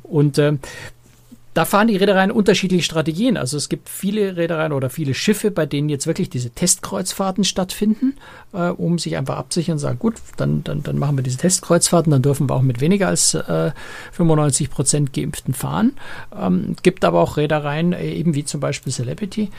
[0.03, 0.53] Und äh,
[1.57, 3.35] da fahren die Reedereien unterschiedliche Strategien.
[3.35, 8.13] Also es gibt viele Reedereien oder viele Schiffe, bei denen jetzt wirklich diese Testkreuzfahrten stattfinden,
[8.53, 12.11] äh, um sich einfach absichern und sagen, gut, dann, dann, dann machen wir diese Testkreuzfahrten,
[12.11, 13.71] dann dürfen wir auch mit weniger als äh,
[14.11, 15.93] 95 Prozent Geimpften fahren.
[16.39, 19.49] Ähm, gibt aber auch Reedereien, äh, eben wie zum Beispiel Celebrity,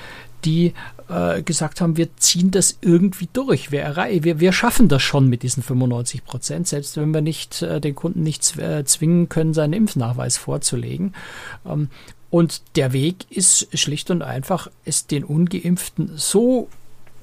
[0.44, 0.74] die
[1.08, 3.70] äh, gesagt haben, wir ziehen das irgendwie durch.
[3.70, 7.80] Wir, wir, wir schaffen das schon mit diesen 95 Prozent, selbst wenn wir nicht äh,
[7.80, 11.14] den Kunden nicht äh, zwingen können, seinen Impfnachweis vorzulegen.
[11.66, 11.88] Ähm,
[12.30, 16.68] und der Weg ist schlicht und einfach, es den Ungeimpften so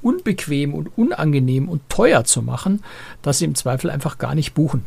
[0.02, 2.84] unbequem und unangenehm und teuer zu machen,
[3.22, 4.86] dass sie im Zweifel einfach gar nicht buchen.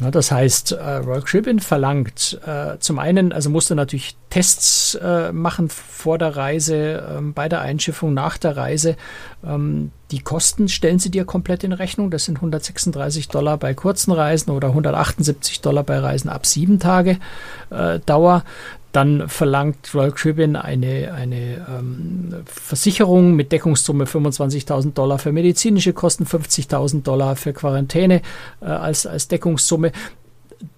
[0.00, 5.30] Ja, das heißt, äh, Royal Caribbean verlangt äh, zum einen, also musste natürlich Tests äh,
[5.30, 8.96] machen vor der Reise, ähm, bei der Einschiffung, nach der Reise.
[9.44, 12.10] Ähm, die Kosten stellen sie dir komplett in Rechnung.
[12.10, 17.18] Das sind 136 Dollar bei kurzen Reisen oder 178 Dollar bei Reisen ab sieben Tage
[17.68, 18.44] äh, Dauer.
[18.92, 26.24] Dann verlangt Royal Caribbean eine, eine ähm, Versicherung mit Deckungssumme 25.000 Dollar für medizinische Kosten,
[26.24, 28.22] 50.000 Dollar für Quarantäne
[28.60, 29.92] äh, als, als Deckungssumme.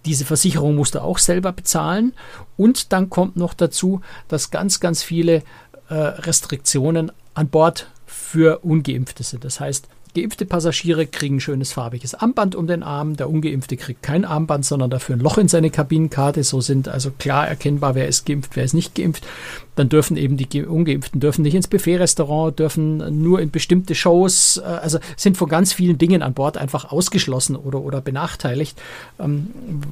[0.04, 2.12] Diese Versicherung musst du auch selber bezahlen.
[2.56, 5.42] Und dann kommt noch dazu, dass ganz, ganz viele
[5.88, 9.44] äh, Restriktionen an Bord für Ungeimpfte sind.
[9.44, 13.16] Das heißt, Geimpfte Passagiere kriegen ein schönes farbiges Armband um den Arm.
[13.16, 16.44] Der Ungeimpfte kriegt kein Armband, sondern dafür ein Loch in seine Kabinenkarte.
[16.44, 19.26] So sind also klar erkennbar, wer ist geimpft, wer ist nicht geimpft.
[19.74, 24.66] Dann dürfen eben die Ungeimpften dürfen nicht ins Buffet-Restaurant, dürfen nur in bestimmte Shows, äh,
[24.66, 28.78] also sind von ganz vielen Dingen an Bord einfach ausgeschlossen oder, oder benachteiligt,
[29.18, 29.46] ähm,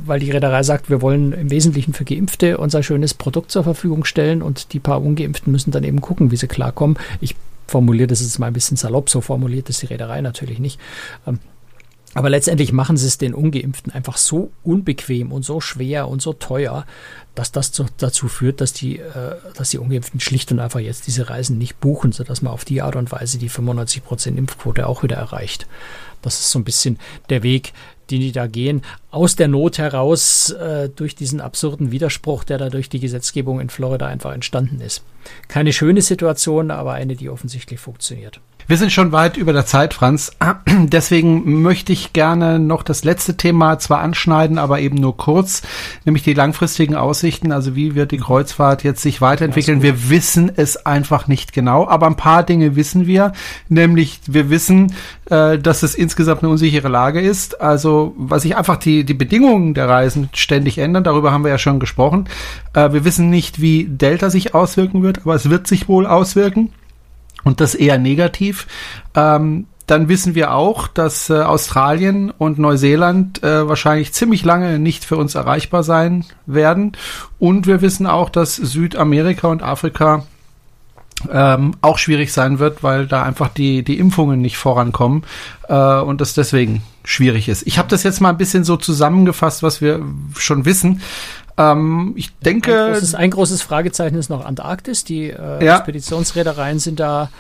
[0.05, 4.05] weil die Reederei sagt, wir wollen im Wesentlichen für Geimpfte unser schönes Produkt zur Verfügung
[4.05, 6.99] stellen und die paar Ungeimpften müssen dann eben gucken, wie sie klarkommen.
[7.23, 7.35] Ich
[7.71, 10.79] formuliert das ist mal ein bisschen salopp, so formuliert es die Reederei natürlich nicht.
[11.27, 11.39] Ähm,
[12.13, 16.33] aber letztendlich machen sie es den Ungeimpften einfach so unbequem und so schwer und so
[16.33, 16.85] teuer,
[17.37, 21.07] dass das zu, dazu führt, dass die, äh, dass die Ungeimpften schlicht und einfach jetzt
[21.07, 25.05] diese Reisen nicht buchen, sodass man auf die Art und Weise die 95% Impfquote auch
[25.05, 25.69] wieder erreicht.
[26.21, 26.99] Das ist so ein bisschen
[27.29, 27.73] der Weg,
[28.11, 32.69] den die da gehen, aus der Not heraus äh, durch diesen absurden Widerspruch, der da
[32.69, 35.03] durch die Gesetzgebung in Florida einfach entstanden ist.
[35.49, 38.41] Keine schöne Situation, aber eine, die offensichtlich funktioniert.
[38.71, 40.31] Wir sind schon weit über der Zeit, Franz.
[40.69, 45.63] Deswegen möchte ich gerne noch das letzte Thema zwar anschneiden, aber eben nur kurz,
[46.05, 47.51] nämlich die langfristigen Aussichten.
[47.51, 49.83] Also wie wird die Kreuzfahrt jetzt sich weiterentwickeln?
[49.83, 53.33] Wir wissen es einfach nicht genau, aber ein paar Dinge wissen wir.
[53.69, 54.95] Nämlich wir wissen,
[55.29, 57.61] äh, dass es insgesamt eine unsichere Lage ist.
[57.61, 61.03] Also was sich einfach die, die Bedingungen der Reisen ständig ändern.
[61.03, 62.29] Darüber haben wir ja schon gesprochen.
[62.75, 66.71] Äh, wir wissen nicht, wie Delta sich auswirken wird, aber es wird sich wohl auswirken
[67.45, 68.67] und das eher negativ.
[69.15, 75.05] Ähm, dann wissen wir auch, dass äh, Australien und Neuseeland äh, wahrscheinlich ziemlich lange nicht
[75.05, 76.93] für uns erreichbar sein werden.
[77.41, 80.25] Und wir wissen auch, dass Südamerika und Afrika
[81.31, 85.25] ähm, auch schwierig sein wird, weil da einfach die, die Impfungen nicht vorankommen
[85.69, 87.67] äh, und das deswegen schwierig ist.
[87.67, 90.01] Ich habe das jetzt mal ein bisschen so zusammengefasst, was wir
[90.37, 91.03] schon wissen.
[91.61, 92.75] Ähm, ich denke.
[92.75, 95.05] Ein großes, ein großes, Fragezeichen ist noch Antarktis.
[95.05, 95.77] Die äh, ja.
[95.77, 97.31] Expeditionsreedereien sind da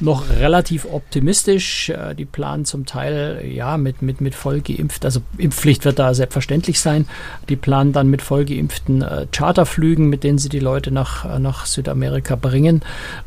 [0.00, 1.90] noch relativ optimistisch.
[1.90, 6.80] Äh, die planen zum Teil ja mit, mit, mit vollgeimpft, also Impfpflicht wird da selbstverständlich
[6.80, 7.06] sein.
[7.48, 11.66] Die planen dann mit vollgeimpften äh, Charterflügen, mit denen sie die Leute nach, äh, nach
[11.66, 12.82] Südamerika bringen.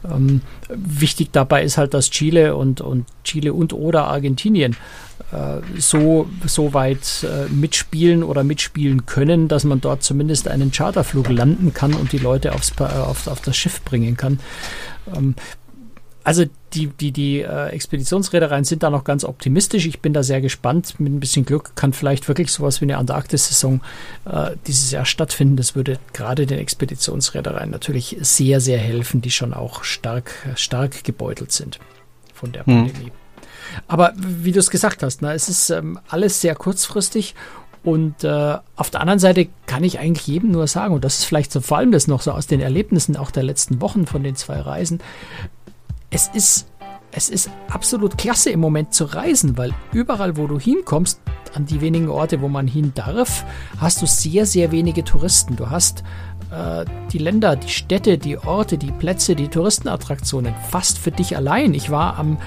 [0.10, 4.76] Ähm, wichtig dabei ist halt, dass Chile und, und Chile und oder Argentinien
[5.78, 11.74] so, so weit äh, mitspielen oder mitspielen können, dass man dort zumindest einen Charterflug landen
[11.74, 14.40] kann und die Leute aufs, auf, auf das Schiff bringen kann.
[15.16, 15.36] Ähm,
[16.24, 19.88] also die, die, die äh, Expeditionsreedereien sind da noch ganz optimistisch.
[19.88, 21.00] Ich bin da sehr gespannt.
[21.00, 23.82] Mit ein bisschen Glück kann vielleicht wirklich sowas wie eine Antarktis-Saison
[24.26, 25.56] äh, dieses Jahr stattfinden.
[25.56, 31.52] Das würde gerade den Expeditionsreedereien natürlich sehr, sehr helfen, die schon auch stark, stark gebeutelt
[31.52, 31.80] sind
[32.34, 32.92] von der hm.
[33.88, 37.36] Aber wie du es gesagt hast, na, es ist ähm, alles sehr kurzfristig
[37.84, 41.26] und äh, auf der anderen Seite kann ich eigentlich jedem nur sagen, und das ist
[41.26, 44.24] vielleicht so vor allem das noch so aus den Erlebnissen auch der letzten Wochen von
[44.24, 45.00] den zwei Reisen,
[46.10, 46.68] es ist,
[47.12, 51.22] es ist absolut klasse im Moment zu reisen, weil überall, wo du hinkommst,
[51.56, 53.46] an die wenigen Orte, wo man hin darf,
[53.80, 55.56] hast du sehr, sehr wenige Touristen.
[55.56, 56.04] Du hast
[56.52, 61.74] äh, die Länder, die Städte, die Orte, die Plätze, die Touristenattraktionen fast für dich allein.
[61.74, 62.38] Ich war am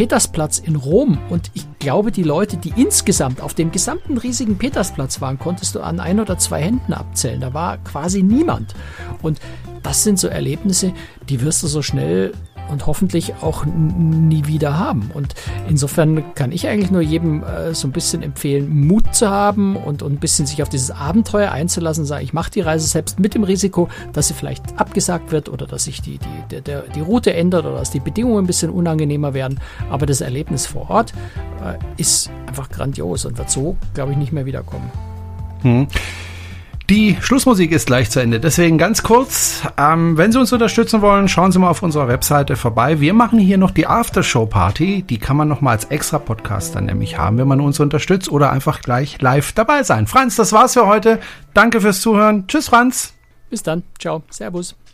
[0.00, 5.20] Petersplatz in Rom und ich glaube, die Leute, die insgesamt auf dem gesamten riesigen Petersplatz
[5.20, 7.38] waren, konntest du an ein oder zwei Händen abzählen.
[7.38, 8.74] Da war quasi niemand.
[9.20, 9.40] Und
[9.82, 10.94] das sind so Erlebnisse,
[11.28, 12.32] die wirst du so schnell
[12.70, 15.10] und hoffentlich auch nie wieder haben.
[15.12, 15.34] Und
[15.68, 20.02] insofern kann ich eigentlich nur jedem äh, so ein bisschen empfehlen, Mut zu haben und,
[20.02, 23.34] und ein bisschen sich auf dieses Abenteuer einzulassen, sagen, ich mache die Reise selbst mit
[23.34, 26.18] dem Risiko, dass sie vielleicht abgesagt wird oder dass sich die,
[26.50, 29.60] die, die, die Route ändert oder dass die Bedingungen ein bisschen unangenehmer werden.
[29.90, 31.12] Aber das Erlebnis vor Ort
[31.64, 34.90] äh, ist einfach grandios und wird so, glaube ich, nicht mehr wiederkommen.
[35.62, 35.86] Hm.
[36.90, 38.40] Die Schlussmusik ist gleich zu Ende.
[38.40, 42.56] Deswegen ganz kurz, ähm, wenn Sie uns unterstützen wollen, schauen Sie mal auf unserer Webseite
[42.56, 42.98] vorbei.
[42.98, 45.02] Wir machen hier noch die Aftershow-Party.
[45.02, 48.28] Die kann man noch mal als extra Podcast dann nämlich haben, wenn man uns unterstützt
[48.28, 50.08] oder einfach gleich live dabei sein.
[50.08, 51.20] Franz, das war's für heute.
[51.54, 52.48] Danke fürs Zuhören.
[52.48, 53.14] Tschüss, Franz.
[53.50, 53.84] Bis dann.
[53.96, 54.24] Ciao.
[54.28, 54.74] Servus.